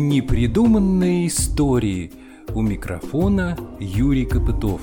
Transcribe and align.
Непридуманные 0.00 1.26
истории. 1.26 2.12
У 2.54 2.62
микрофона 2.62 3.58
Юрий 3.80 4.26
Копытов. 4.26 4.80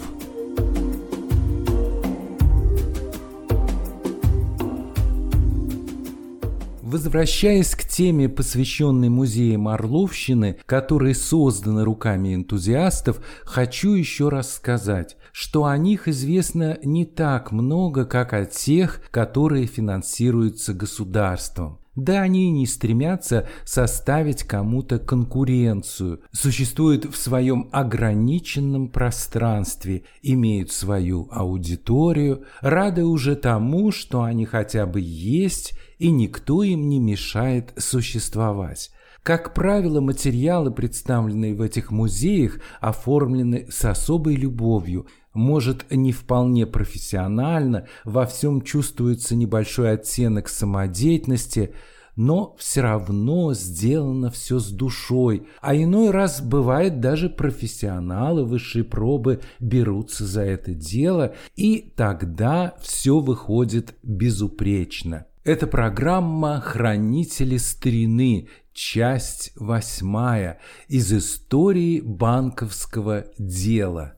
Возвращаясь 6.81 7.75
к 7.75 7.87
теме, 7.87 8.27
посвященной 8.27 9.07
музеям 9.07 9.69
Орловщины, 9.69 10.57
которые 10.65 11.15
созданы 11.15 11.85
руками 11.85 12.35
энтузиастов, 12.35 13.21
хочу 13.45 13.93
еще 13.93 14.27
раз 14.27 14.53
сказать, 14.53 15.15
что 15.31 15.63
о 15.63 15.77
них 15.77 16.09
известно 16.09 16.77
не 16.83 17.05
так 17.05 17.53
много, 17.53 18.03
как 18.03 18.33
о 18.33 18.43
тех, 18.43 19.01
которые 19.11 19.65
финансируются 19.65 20.73
государством. 20.73 21.79
Да 21.95 22.21
они 22.21 22.47
и 22.47 22.51
не 22.51 22.67
стремятся 22.67 23.47
составить 23.63 24.43
кому-то 24.43 24.99
конкуренцию, 24.99 26.21
существуют 26.31 27.05
в 27.05 27.15
своем 27.15 27.69
ограниченном 27.71 28.89
пространстве, 28.89 30.03
имеют 30.21 30.71
свою 30.71 31.29
аудиторию, 31.31 32.43
рады 32.59 33.05
уже 33.05 33.35
тому, 33.35 33.91
что 33.91 34.23
они 34.23 34.45
хотя 34.45 34.85
бы 34.85 34.99
есть, 35.01 35.73
и 35.97 36.11
никто 36.11 36.63
им 36.63 36.89
не 36.89 36.99
мешает 36.99 37.73
существовать. 37.77 38.91
Как 39.25 39.55
правило, 39.55 40.01
материалы, 40.01 40.69
представленные 40.69 41.55
в 41.55 41.61
этих 41.63 41.89
музеях, 41.89 42.59
оформлены 42.79 43.65
с 43.71 43.83
особой 43.85 44.35
любовью, 44.35 45.07
может, 45.33 45.83
не 45.89 46.11
вполне 46.11 46.67
профессионально, 46.67 47.87
во 48.03 48.27
всем 48.27 48.61
чувствуется 48.61 49.35
небольшой 49.35 49.93
оттенок 49.93 50.47
самодеятельности, 50.47 51.73
но 52.15 52.55
все 52.59 52.81
равно 52.81 53.55
сделано 53.55 54.29
все 54.29 54.59
с 54.59 54.69
душой, 54.69 55.47
а 55.59 55.75
иной 55.75 56.11
раз 56.11 56.39
бывает 56.39 56.99
даже 56.99 57.27
профессионалы 57.27 58.45
высшей 58.45 58.83
пробы 58.83 59.39
берутся 59.59 60.27
за 60.27 60.43
это 60.43 60.75
дело, 60.75 61.33
и 61.55 61.91
тогда 61.95 62.75
все 62.79 63.17
выходит 63.17 63.95
безупречно. 64.03 65.25
Это 65.43 65.67
программа 65.67 66.59
«Хранители 66.59 67.57
старины», 67.57 68.47
часть 68.75 69.53
восьмая 69.55 70.59
из 70.89 71.11
истории 71.11 72.01
банковского 72.01 73.25
дела. 73.39 74.17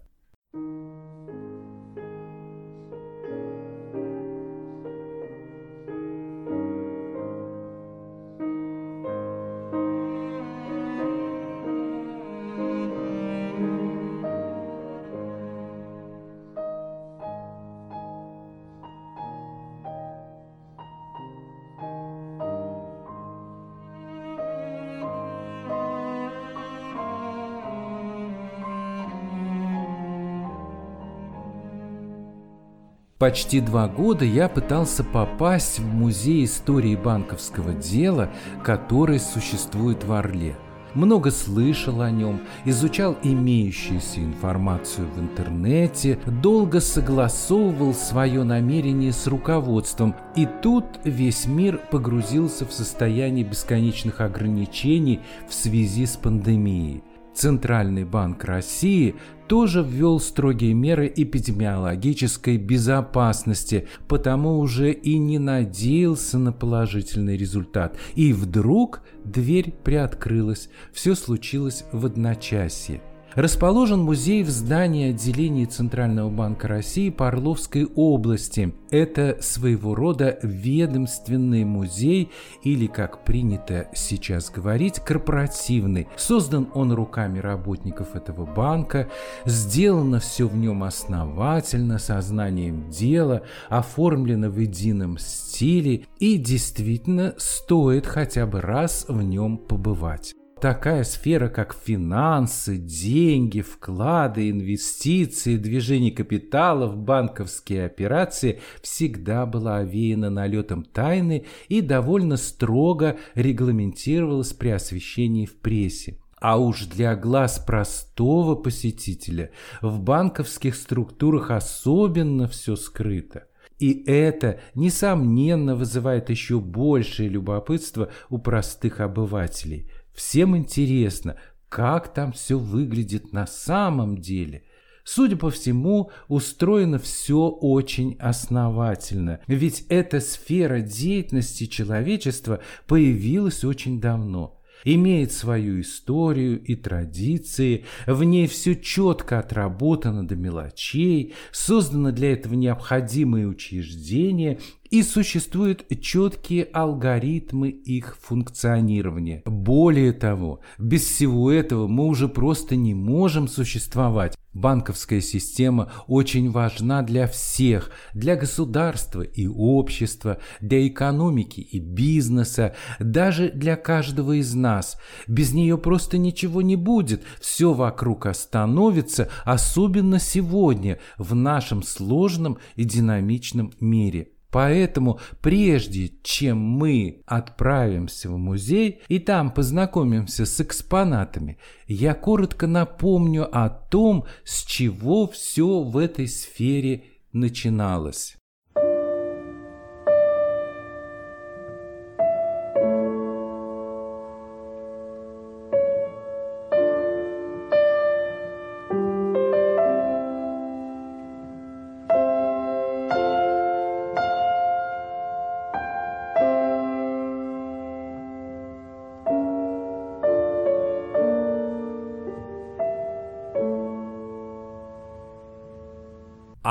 Почти 33.20 33.62
два 33.62 33.88
года 33.88 34.26
я 34.26 34.48
пытался 34.48 35.04
попасть 35.04 35.80
в 35.80 35.86
музей 35.86 36.46
истории 36.46 36.96
банковского 36.96 37.74
дела, 37.74 38.30
который 38.64 39.20
существует 39.20 40.04
в 40.04 40.14
Орле. 40.14 40.56
Много 40.94 41.32
слышал 41.32 42.02
о 42.02 42.12
нем, 42.12 42.42
изучал 42.66 43.18
имеющуюся 43.24 44.20
информацию 44.20 45.08
в 45.08 45.20
интернете, 45.20 46.20
долго 46.44 46.80
согласовывал 46.80 47.96
свое 47.96 48.44
намерение 48.44 49.12
с 49.12 49.26
руководством, 49.26 50.16
и 50.36 50.48
тут 50.62 50.86
весь 51.04 51.48
мир 51.48 51.80
погрузился 51.90 52.68
в 52.68 52.72
состояние 52.72 53.44
бесконечных 53.44 54.22
ограничений 54.22 55.22
в 55.50 55.56
связи 55.56 56.06
с 56.06 56.18
пандемией. 56.18 57.04
Центральный 57.38 58.04
банк 58.04 58.46
России 58.46 59.14
тоже 59.48 59.84
ввел 59.84 60.20
строгие 60.20 60.74
меры 60.74 61.14
эпидемиологической 61.16 62.58
безопасности, 62.58 63.88
потому 64.08 64.58
уже 64.58 64.92
и 64.92 65.20
не 65.20 65.38
надеялся 65.38 66.40
на 66.40 66.52
положительный 66.52 67.38
результат. 67.38 67.96
И 68.16 68.34
вдруг 68.34 69.02
дверь 69.24 69.72
приоткрылась. 69.84 70.70
Все 70.92 71.14
случилось 71.14 71.86
в 71.92 72.08
одночасье. 72.08 73.04
Расположен 73.36 74.00
музей 74.00 74.44
в 74.44 74.50
здании 74.50 75.12
отделения 75.12 75.66
Центрального 75.66 76.30
банка 76.30 76.68
России 76.68 77.12
по 77.12 77.28
Орловской 77.28 77.86
области. 77.86 78.74
Это 78.90 79.38
своего 79.42 79.94
рода 79.94 80.40
ведомственный 80.42 81.64
музей 81.64 82.32
или, 82.64 82.88
как 82.88 83.24
принято 83.26 83.90
сейчас 83.94 84.50
говорить, 84.50 85.00
корпоративный. 85.00 86.08
Создан 86.16 86.70
он 86.74 86.94
руками 86.94 87.38
работников 87.40 88.16
этого 88.16 88.46
банка, 88.46 89.08
сделано 89.46 90.20
все 90.20 90.48
в 90.48 90.56
нем 90.58 90.84
основательно, 90.84 92.00
сознанием 92.00 92.90
дела, 92.90 93.44
оформлено 93.70 94.50
в 94.50 94.58
едином 94.58 95.18
стиле 95.20 96.06
и 96.18 96.38
действительно 96.38 97.36
стоит 97.38 98.08
хотя 98.08 98.48
бы 98.48 98.62
раз 98.62 99.06
в 99.08 99.22
нем 99.22 99.58
побывать. 99.58 100.37
Такая 100.62 101.04
сфера, 101.04 101.50
как 101.50 101.76
финансы, 101.76 102.78
деньги, 102.78 103.62
вклады, 103.62 104.50
инвестиции, 104.50 105.56
движение 105.56 106.12
капиталов, 106.12 106.98
банковские 106.98 107.86
операции 107.86 108.60
всегда 108.82 109.46
была 109.46 109.78
овеяна 109.78 110.32
налетом 110.32 110.84
тайны 110.84 111.46
и 111.70 111.82
довольно 111.82 112.38
строго 112.38 113.18
регламентировалась 113.36 114.54
при 114.54 114.70
освещении 114.70 115.46
в 115.46 115.58
прессе. 115.58 116.18
А 116.42 116.58
уж 116.58 116.86
для 116.86 117.16
глаз 117.16 117.60
простого 117.60 118.56
посетителя 118.56 119.52
в 119.84 120.00
банковских 120.00 120.74
структурах 120.74 121.52
особенно 121.52 122.48
все 122.48 122.76
скрыто. 122.76 123.44
И 123.78 124.04
это, 124.08 124.60
несомненно, 124.74 125.76
вызывает 125.76 126.32
еще 126.32 126.60
большее 126.60 127.30
любопытство 127.30 128.10
у 128.32 128.40
простых 128.40 129.02
обывателей– 129.02 129.88
Всем 130.18 130.58
интересно, 130.58 131.38
как 131.70 132.12
там 132.12 132.32
все 132.32 132.58
выглядит 132.58 133.34
на 133.34 133.46
самом 133.46 134.18
деле. 134.18 134.64
Судя 135.04 135.38
по 135.38 135.52
всему, 135.52 136.10
устроено 136.28 136.98
все 136.98 137.48
очень 137.48 138.18
основательно, 138.20 139.40
ведь 139.46 139.86
эта 139.90 140.20
сфера 140.20 140.82
деятельности 140.82 141.68
человечества 141.68 142.62
появилась 142.88 143.64
очень 143.64 144.02
давно– 144.02 144.56
имеет 144.96 145.34
свою 145.34 145.82
историю 145.82 146.64
и 146.64 146.76
традиции, 146.76 147.84
в 148.06 148.24
ней 148.24 148.48
все 148.48 148.76
четко 148.76 149.40
отработано 149.40 150.26
до 150.26 150.36
мелочей, 150.36 151.34
создано 151.52 152.12
для 152.12 152.32
этого 152.32 152.54
необходимые 152.54 153.48
учреждения 153.48 154.60
и 154.90 155.04
существуют 155.04 155.86
четкие 156.02 156.64
алгоритмы 156.64 157.70
их 157.70 158.18
функционирования. 158.22 159.42
Более 159.46 160.14
того, 160.14 160.62
без 160.78 161.04
всего 161.04 161.52
этого 161.52 161.88
мы 161.88 162.06
уже 162.06 162.30
просто 162.30 162.78
не 162.78 162.94
можем 162.94 163.50
существовать. 163.50 164.38
Банковская 164.58 165.22
система 165.22 165.92
очень 166.08 166.50
важна 166.50 167.04
для 167.04 167.28
всех, 167.28 167.92
для 168.16 168.36
государства 168.36 169.22
и 169.22 169.46
общества, 169.46 170.40
для 170.62 170.88
экономики 170.88 171.60
и 171.60 171.78
бизнеса, 171.78 172.76
даже 173.00 173.50
для 173.50 173.76
каждого 173.76 174.40
из 174.40 174.56
нас. 174.56 174.98
Без 175.28 175.54
нее 175.54 175.78
просто 175.78 176.18
ничего 176.18 176.64
не 176.64 176.76
будет, 176.76 177.24
все 177.40 177.74
вокруг 177.74 178.26
остановится, 178.26 179.30
особенно 179.46 180.18
сегодня, 180.18 180.98
в 181.20 181.36
нашем 181.36 181.84
сложном 181.84 182.58
и 182.76 182.84
динамичном 182.84 183.74
мире. 183.80 184.30
Поэтому 184.52 185.20
прежде 185.42 186.14
чем 186.24 186.58
мы 186.58 187.22
отправимся 187.26 188.30
в 188.30 188.38
музей 188.38 189.02
и 189.08 189.20
там 189.20 189.52
познакомимся 189.52 190.46
с 190.46 190.62
экспонатами, 190.62 191.58
я 191.88 192.14
коротко 192.14 192.66
напомню 192.66 193.48
о 193.52 193.70
том, 193.70 194.26
с 194.44 194.64
чего 194.64 195.28
все 195.28 195.82
в 195.82 195.98
этой 195.98 196.28
сфере 196.28 197.04
начиналось. 197.34 198.38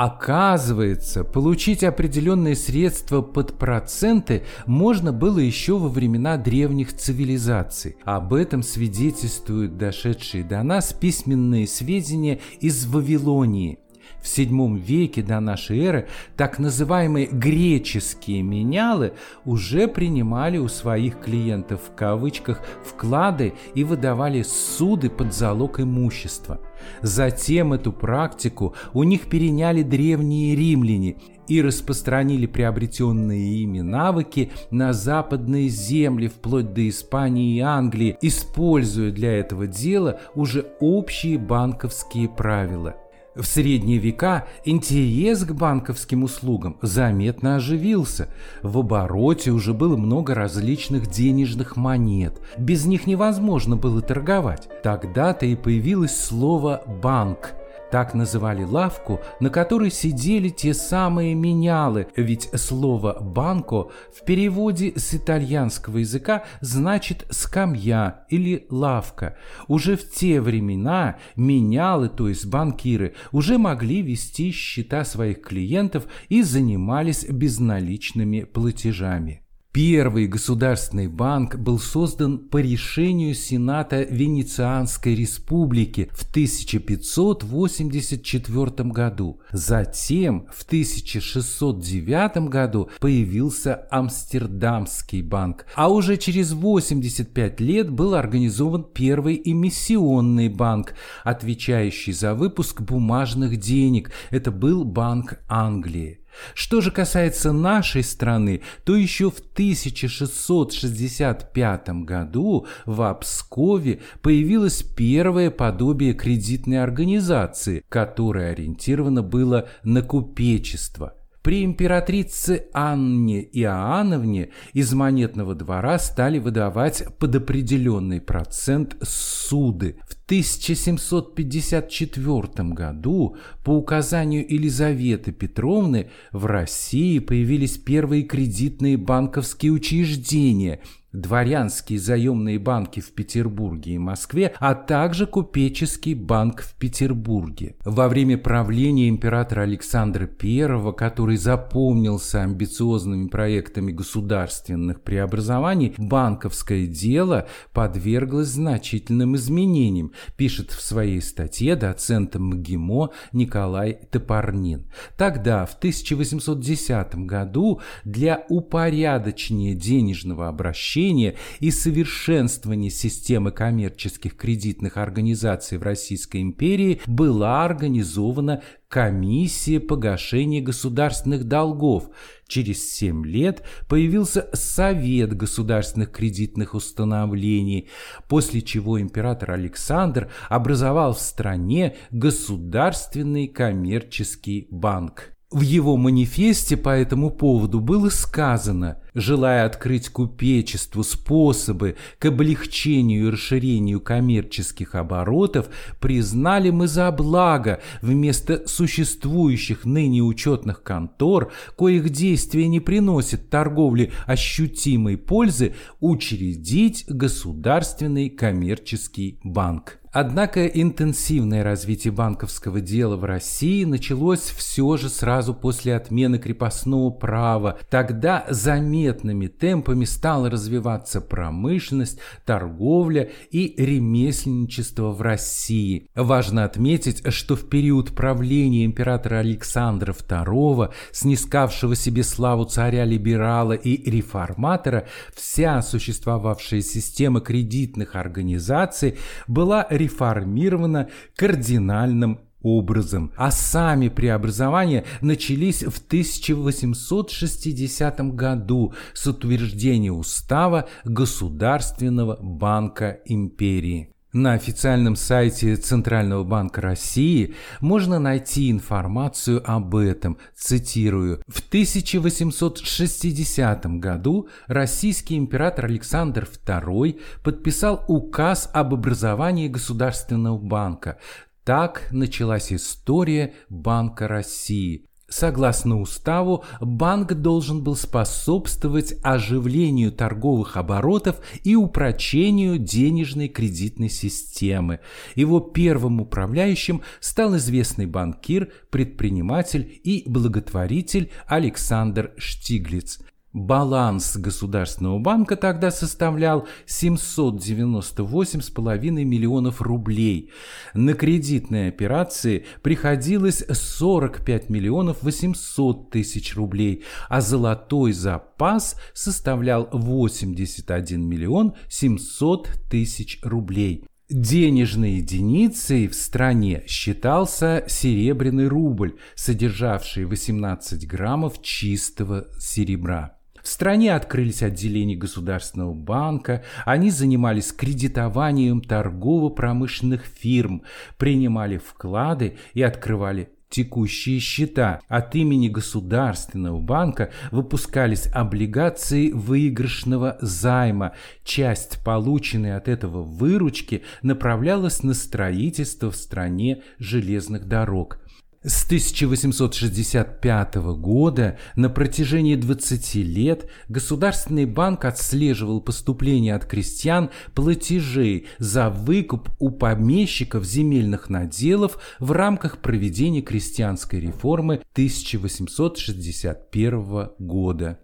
Оказывается, 0.07 1.25
получить 1.25 1.83
определенные 1.83 2.55
средства 2.55 3.21
под 3.21 3.57
проценты 3.57 4.43
можно 4.65 5.11
было 5.11 5.39
еще 5.39 5.77
во 5.77 5.89
времена 5.89 6.37
древних 6.37 6.95
цивилизаций. 6.95 7.97
Об 8.05 8.33
этом 8.33 8.63
свидетельствуют 8.63 9.77
дошедшие 9.77 10.45
до 10.45 10.63
нас 10.63 10.93
письменные 10.93 11.67
сведения 11.67 12.39
из 12.61 12.85
Вавилонии– 12.85 13.79
в 14.21 14.25
VII 14.25 14.77
веке 14.77 15.21
до 15.21 15.39
нашей 15.39 15.79
эры 15.79 16.07
так 16.35 16.59
называемые 16.59 17.27
греческие 17.27 18.41
менялы 18.41 19.13
уже 19.45 19.87
принимали 19.87 20.57
у 20.57 20.67
своих 20.67 21.19
клиентов 21.19 21.81
в 21.87 21.95
кавычках 21.95 22.61
вклады 22.83 23.53
и 23.75 23.83
выдавали 23.83 24.41
суды 24.41 25.09
под 25.09 25.33
залог 25.33 25.79
имущества. 25.79 26.59
Затем 27.01 27.73
эту 27.73 27.91
практику 27.91 28.75
у 28.93 29.03
них 29.03 29.29
переняли 29.29 29.83
древние 29.83 30.55
римляне 30.55 31.17
и 31.47 31.61
распространили 31.61 32.45
приобретенные 32.45 33.63
ими 33.63 33.79
навыки 33.79 34.51
на 34.69 34.93
западные 34.93 35.69
земли 35.69 36.27
вплоть 36.27 36.73
до 36.73 36.87
Испании 36.87 37.57
и 37.57 37.61
Англии, 37.61 38.17
используя 38.21 39.11
для 39.11 39.33
этого 39.33 39.67
дела 39.67 40.19
уже 40.35 40.65
общие 40.79 41.37
банковские 41.37 42.29
правила– 42.29 42.95
в 43.37 43.45
средние 43.45 43.97
века 43.97 44.47
интерес 44.65 45.43
к 45.43 45.51
банковским 45.51 46.23
услугам 46.23 46.77
заметно 46.81 47.55
оживился. 47.55 48.29
В 48.63 48.79
обороте 48.79 49.51
уже 49.51 49.73
было 49.73 49.97
много 49.97 50.33
различных 50.33 51.07
денежных 51.07 51.75
монет. 51.75 52.39
Без 52.57 52.85
них 52.85 53.07
невозможно 53.07 53.75
было 53.75 54.01
торговать. 54.01 54.67
Тогда-то 54.83 55.45
и 55.45 55.55
появилось 55.55 56.17
слово 56.17 56.81
«банк», 57.01 57.53
так 57.91 58.13
называли 58.13 58.63
лавку, 58.63 59.21
на 59.39 59.49
которой 59.49 59.91
сидели 59.91 60.49
те 60.49 60.73
самые 60.73 61.33
менялы, 61.35 62.07
ведь 62.15 62.49
слово 62.53 63.17
«банко» 63.19 63.87
в 64.13 64.25
переводе 64.25 64.93
с 64.95 65.13
итальянского 65.13 65.99
языка 65.99 66.43
значит 66.61 67.25
«скамья» 67.29 68.25
или 68.29 68.65
«лавка». 68.69 69.37
Уже 69.67 69.95
в 69.95 70.09
те 70.11 70.41
времена 70.41 71.17
менялы, 71.35 72.09
то 72.09 72.27
есть 72.27 72.45
банкиры, 72.45 73.15
уже 73.31 73.57
могли 73.57 74.01
вести 74.01 74.51
счета 74.51 75.05
своих 75.05 75.41
клиентов 75.41 76.05
и 76.29 76.41
занимались 76.43 77.25
безналичными 77.27 78.43
платежами. 78.43 79.46
Первый 79.77 80.25
государственный 80.25 81.05
банк 81.07 81.55
был 81.55 81.77
создан 81.77 82.39
по 82.39 82.57
решению 82.57 83.35
Сената 83.35 84.01
Венецианской 84.01 85.13
республики 85.13 86.09
в 86.13 86.27
1584 86.27 88.89
году. 88.89 89.39
Затем 89.51 90.47
в 90.51 90.63
1609 90.63 92.49
году 92.49 92.89
появился 92.99 93.85
Амстердамский 93.91 95.21
банк, 95.21 95.67
а 95.75 95.89
уже 95.89 96.17
через 96.17 96.53
85 96.53 97.61
лет 97.61 97.91
был 97.91 98.15
организован 98.15 98.83
первый 98.83 99.39
эмиссионный 99.45 100.49
банк, 100.49 100.95
отвечающий 101.23 102.13
за 102.13 102.33
выпуск 102.33 102.81
бумажных 102.81 103.57
денег. 103.57 104.11
Это 104.31 104.49
был 104.49 104.85
Банк 104.85 105.39
Англии. 105.47 106.21
Что 106.53 106.81
же 106.81 106.91
касается 106.91 107.51
нашей 107.51 108.03
страны, 108.03 108.61
то 108.83 108.95
еще 108.95 109.31
в 109.31 109.39
1665 109.39 111.89
году 112.03 112.67
в 112.85 113.01
Обскове 113.01 114.01
появилось 114.21 114.83
первое 114.83 115.49
подобие 115.51 116.13
кредитной 116.13 116.83
организации, 116.83 117.83
которое 117.89 118.51
ориентировано 118.51 119.23
было 119.23 119.67
на 119.83 120.01
купечество. 120.01 121.16
При 121.47 121.63
императрице 121.63 122.67
Анне 122.73 123.41
Иоанновне 123.41 124.49
из 124.73 124.93
монетного 124.93 125.55
двора 125.55 125.97
стали 125.97 126.39
выдавать 126.39 127.05
под 127.19 127.35
определенный 127.35 128.19
процент 128.19 128.97
суды. 129.01 129.95
В 130.09 130.15
1754 130.25 132.73
году 132.73 133.37
по 133.63 133.69
указанию 133.69 134.45
Елизаветы 134.45 135.31
Петровны 135.31 136.09
в 136.33 136.47
России 136.47 137.19
появились 137.19 137.77
первые 137.77 138.23
кредитные 138.23 138.97
банковские 138.97 139.71
учреждения– 139.71 140.81
дворянские 141.13 141.99
заемные 141.99 142.59
банки 142.59 142.99
в 142.99 143.13
Петербурге 143.13 143.93
и 143.93 143.97
Москве, 143.97 144.53
а 144.59 144.75
также 144.75 145.25
купеческий 145.25 146.13
банк 146.13 146.61
в 146.61 146.75
Петербурге. 146.75 147.75
Во 147.85 148.09
время 148.09 148.37
правления 148.37 149.09
императора 149.09 149.61
Александра 149.61 150.29
I, 150.41 150.93
который 150.93 151.37
запомнился 151.37 152.43
амбициозными 152.43 153.27
проектами 153.27 153.91
государственных 153.91 155.01
преобразований, 155.01 155.95
банковское 155.97 156.87
дело 156.87 157.47
подверглось 157.73 158.47
значительным 158.47 159.35
изменениям, 159.35 160.11
пишет 160.35 160.71
в 160.71 160.81
своей 160.81 161.21
статье 161.21 161.75
доцент 161.75 162.35
МГИМО 162.35 163.11
Николай 163.31 163.99
Топорнин. 164.11 164.87
Тогда, 165.17 165.65
в 165.65 165.75
1810 165.75 167.15
году, 167.25 167.81
для 168.03 168.45
упорядочения 168.49 169.73
денежного 169.73 170.47
обращения 170.49 170.96
улучшения 170.97 171.35
и 171.59 171.71
совершенствования 171.71 172.89
системы 172.89 173.51
коммерческих 173.51 174.35
кредитных 174.35 174.97
организаций 174.97 175.77
в 175.77 175.83
Российской 175.83 176.41
империи 176.41 177.01
была 177.05 177.65
организована 177.65 178.63
комиссия 178.87 179.79
погашения 179.79 180.61
государственных 180.61 181.43
долгов. 181.43 182.09
Через 182.47 182.89
семь 182.89 183.25
лет 183.25 183.63
появился 183.87 184.49
Совет 184.53 185.35
государственных 185.35 186.11
кредитных 186.11 186.73
установлений, 186.73 187.89
после 188.29 188.61
чего 188.61 188.99
император 188.99 189.51
Александр 189.51 190.31
образовал 190.49 191.13
в 191.13 191.19
стране 191.19 191.95
Государственный 192.11 193.47
коммерческий 193.47 194.67
банк. 194.71 195.36
В 195.49 195.61
его 195.61 195.95
манифесте 195.95 196.75
по 196.75 196.89
этому 196.89 197.29
поводу 197.29 197.79
было 197.79 198.09
сказано, 198.09 198.99
желая 199.13 199.65
открыть 199.65 200.09
купечеству 200.09 201.03
способы 201.03 201.95
к 202.19 202.25
облегчению 202.25 203.27
и 203.27 203.31
расширению 203.31 204.01
коммерческих 204.01 204.93
оборотов, 204.93 205.69
признали 206.01 206.69
мы 206.69 206.89
за 206.89 207.09
благо 207.13 207.79
вместо 208.01 208.67
существующих 208.67 209.85
ныне 209.85 210.21
учетных 210.21 210.83
контор, 210.83 211.53
коих 211.77 212.09
действия 212.09 212.67
не 212.67 212.81
приносят 212.81 213.49
торговле 213.49 214.11
ощутимой 214.25 215.15
пользы, 215.15 215.75
учредить 216.01 217.05
государственный 217.07 218.29
коммерческий 218.29 219.39
банк. 219.45 219.99
Однако 220.19 220.65
интенсивное 220.65 221.63
развитие 221.63 222.11
банковского 222.11 222.81
дела 222.81 223.17
в 223.17 223.23
России 223.23 223.83
началось 223.83 224.49
все 224.49 224.97
же 224.97 225.09
сразу 225.09 225.53
после 225.53 225.95
отмены 225.95 226.39
крепостного 226.39 227.11
права. 227.11 227.77
Тогда 227.91 228.43
заметными 228.49 229.45
темпами 229.45 230.05
стала 230.05 230.49
развиваться 230.49 231.21
промышленность, 231.21 232.17
торговля 232.47 233.29
и 233.51 233.75
ремесленничество 233.77 235.11
в 235.11 235.21
России. 235.21 236.09
Важно 236.15 236.63
отметить, 236.63 237.21
что 237.31 237.55
в 237.55 237.69
период 237.69 238.15
правления 238.15 238.85
императора 238.85 239.35
Александра 239.35 240.13
II, 240.13 240.93
снискавшего 241.11 241.95
себе 241.95 242.23
славу 242.23 242.65
царя-либерала 242.65 243.73
и 243.73 244.09
реформатора, 244.09 245.05
вся 245.35 245.79
существовавшая 245.83 246.81
система 246.81 247.39
кредитных 247.39 248.15
организаций 248.15 249.19
была 249.47 249.85
реформирована 249.91 250.06
реформирована 250.07 251.09
кардинальным 251.35 252.39
образом, 252.61 253.33
а 253.35 253.51
сами 253.51 254.07
преобразования 254.09 255.05
начались 255.21 255.83
в 255.83 255.99
1860 255.99 258.33
году 258.33 258.95
с 259.13 259.27
утверждения 259.27 260.11
устава 260.11 260.89
Государственного 261.03 262.39
банка 262.41 263.19
империи. 263.25 264.09
На 264.33 264.53
официальном 264.53 265.15
сайте 265.15 265.77
Центрального 265.77 266.43
банка 266.43 266.81
России 266.81 267.55
можно 267.79 268.19
найти 268.19 268.69
информацию 268.69 269.63
об 269.65 269.95
этом. 269.95 270.37
Цитирую. 270.53 271.41
В 271.47 271.59
1860 271.59 273.85
году 273.99 274.49
российский 274.67 275.37
император 275.37 275.85
Александр 275.85 276.45
II 276.65 277.21
подписал 277.41 278.03
указ 278.09 278.69
об 278.73 278.93
образовании 278.93 279.69
Государственного 279.69 280.57
банка. 280.57 281.19
Так 281.63 282.09
началась 282.11 282.73
история 282.73 283.53
Банка 283.69 284.27
России. 284.27 285.05
Согласно 285.29 285.99
уставу, 285.99 286.63
банк 286.79 287.33
должен 287.33 287.83
был 287.83 287.97
способствовать 287.97 289.13
оживлению 289.23 290.13
торговых 290.13 290.77
оборотов 290.77 291.41
и 291.65 291.75
упрочению 291.75 292.77
денежной 292.77 293.49
кредитной 293.49 294.09
системы. 294.09 295.01
Его 295.35 295.59
первым 295.59 296.21
управляющим 296.21 297.01
стал 297.19 297.57
известный 297.57 298.05
банкир, 298.05 298.71
предприниматель 298.89 299.99
и 300.01 300.23
благотворитель 300.25 301.29
Александр 301.45 302.31
Штиглиц– 302.37 303.19
Баланс 303.53 304.35
Государственного 304.37 305.19
банка 305.19 305.55
тогда 305.55 305.89
составлял 305.89 306.67
798,5 306.85 309.23
миллионов 309.23 309.81
рублей. 309.81 310.51
На 310.93 311.13
кредитные 311.13 311.87
операции 311.89 312.65
приходилось 312.81 313.63
45 313.69 314.69
миллионов 314.69 315.23
800 315.23 316.11
тысяч 316.11 316.55
рублей, 316.55 317.03
а 317.29 317.41
золотой 317.41 318.11
запас 318.11 318.95
составлял 319.13 319.89
81 319.91 321.27
миллион 321.27 321.73
700 321.89 322.69
тысяч 322.89 323.39
рублей. 323.43 324.05
Денежной 324.29 325.13
единицей 325.13 326.09
в 326.09 326.15
стране 326.15 326.83
считался 326.85 327.85
серебряный 327.87 328.67
рубль, 328.67 329.15
содержавший 329.35 330.25
18 330.25 331.07
граммов 331.07 331.61
чистого 331.61 332.47
серебра. 332.59 333.36
В 333.67 333.69
стране 333.69 334.15
открылись 334.15 334.63
отделения 334.63 335.17
Государственного 335.17 335.93
банка, 335.93 336.63
они 336.85 337.09
занимались 337.11 337.73
кредитованием 337.73 338.79
торгово-промышленных 338.79 340.23
фирм, 340.23 340.83
принимали 341.17 341.77
вклады 341.77 342.55
и 342.73 342.81
открывали 342.81 343.49
текущие 343.69 344.39
счета. 344.39 345.01
От 345.09 345.35
имени 345.35 345.67
Государственного 345.67 346.79
банка 346.79 347.31
выпускались 347.51 348.27
облигации 348.33 349.31
выигрышного 349.31 350.37
займа. 350.39 351.11
Часть 351.43 352.01
полученной 352.05 352.77
от 352.77 352.87
этого 352.87 353.21
выручки 353.21 354.03
направлялась 354.21 355.03
на 355.03 355.13
строительство 355.13 356.09
в 356.09 356.15
стране 356.15 356.83
железных 356.99 357.65
дорог. 357.65 358.21
С 358.63 358.85
1865 358.85 360.75
года 360.97 361.59
на 361.75 361.89
протяжении 361.89 362.55
20 362.55 363.15
лет 363.15 363.69
Государственный 363.87 364.65
банк 364.65 365.05
отслеживал 365.05 365.79
поступления 365.79 366.55
от 366.55 366.65
крестьян 366.65 367.29
платежей 367.53 368.47
за 368.57 368.89
выкуп 368.89 369.51
у 369.59 369.69
помещиков 369.69 370.65
земельных 370.65 371.29
наделов 371.29 371.99
в 372.19 372.31
рамках 372.31 372.79
проведения 372.79 373.43
крестьянской 373.43 374.19
реформы 374.19 374.81
1861 374.93 377.29
года. 377.37 377.99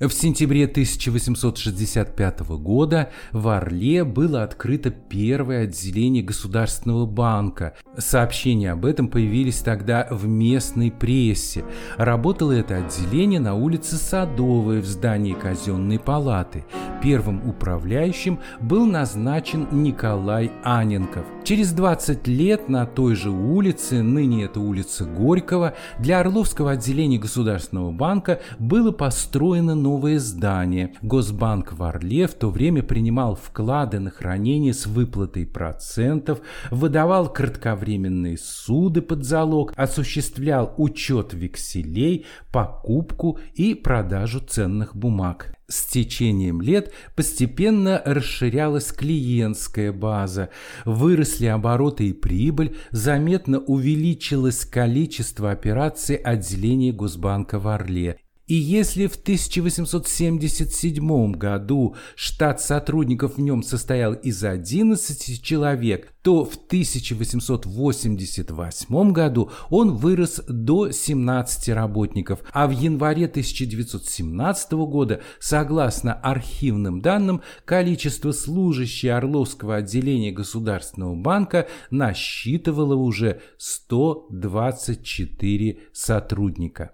В 0.00 0.10
сентябре 0.10 0.66
1865 0.66 2.40
года 2.60 3.10
в 3.32 3.48
Орле 3.48 4.04
было 4.04 4.44
открыто 4.44 4.90
первое 4.90 5.64
отделение 5.64 6.22
Государственного 6.22 7.04
банка. 7.04 7.74
Сообщения 7.98 8.70
об 8.70 8.84
этом 8.84 9.08
появились 9.08 9.58
тогда 9.58 10.06
в 10.08 10.24
местной 10.28 10.92
прессе. 10.92 11.64
Работало 11.96 12.52
это 12.52 12.76
отделение 12.76 13.40
на 13.40 13.56
улице 13.56 13.96
Садовой 13.96 14.80
в 14.80 14.86
здании 14.86 15.34
казенной 15.34 15.98
палаты. 15.98 16.64
Первым 17.02 17.48
управляющим 17.48 18.38
был 18.60 18.86
назначен 18.86 19.66
Николай 19.72 20.52
Аненков. 20.62 21.26
Через 21.42 21.72
20 21.72 22.28
лет 22.28 22.68
на 22.68 22.86
той 22.86 23.16
же 23.16 23.30
улице, 23.30 24.02
ныне 24.02 24.44
это 24.44 24.60
улица 24.60 25.04
Горького, 25.04 25.74
для 25.98 26.20
Орловского 26.20 26.72
отделения 26.72 27.18
Государственного 27.18 27.90
банка 27.90 28.40
было 28.60 28.92
построено 28.92 29.74
новое 29.74 30.20
здание. 30.20 30.94
Госбанк 31.02 31.72
в 31.72 31.82
Орле 31.82 32.28
в 32.28 32.34
то 32.34 32.50
время 32.50 32.84
принимал 32.84 33.34
вклады 33.34 33.98
на 33.98 34.10
хранение 34.10 34.72
с 34.72 34.86
выплатой 34.86 35.46
процентов, 35.46 36.40
выдавал 36.70 37.32
кратковременные 37.32 37.87
суды 38.36 39.00
под 39.00 39.24
залог, 39.24 39.72
осуществлял 39.76 40.74
учет 40.76 41.32
векселей, 41.32 42.26
покупку 42.52 43.38
и 43.54 43.74
продажу 43.74 44.40
ценных 44.40 44.94
бумаг. 44.94 45.54
С 45.70 45.84
течением 45.84 46.62
лет 46.62 46.92
постепенно 47.14 48.00
расширялась 48.04 48.90
клиентская 48.90 49.92
база, 49.92 50.48
выросли 50.86 51.46
обороты 51.46 52.08
и 52.08 52.12
прибыль, 52.14 52.76
заметно 52.90 53.58
увеличилось 53.58 54.64
количество 54.64 55.50
операций 55.50 56.16
отделения 56.16 56.92
Госбанка 56.92 57.58
в 57.58 57.68
Орле 57.68 58.18
и 58.48 58.54
если 58.54 59.06
в 59.06 59.14
1877 59.16 61.32
году 61.32 61.96
штат 62.16 62.62
сотрудников 62.62 63.36
в 63.36 63.40
нем 63.40 63.62
состоял 63.62 64.14
из 64.14 64.42
11 64.42 65.42
человек, 65.42 66.14
то 66.22 66.46
в 66.46 66.56
1888 66.56 69.12
году 69.12 69.50
он 69.68 69.94
вырос 69.94 70.40
до 70.48 70.90
17 70.90 71.68
работников, 71.68 72.40
а 72.52 72.66
в 72.66 72.70
январе 72.70 73.26
1917 73.26 74.72
года, 74.72 75.20
согласно 75.38 76.14
архивным 76.14 77.02
данным, 77.02 77.42
количество 77.66 78.32
служащих 78.32 79.12
Орловского 79.12 79.76
отделения 79.76 80.32
Государственного 80.32 81.14
банка 81.14 81.68
насчитывало 81.90 82.94
уже 82.94 83.42
124 83.58 85.80
сотрудника. 85.92 86.92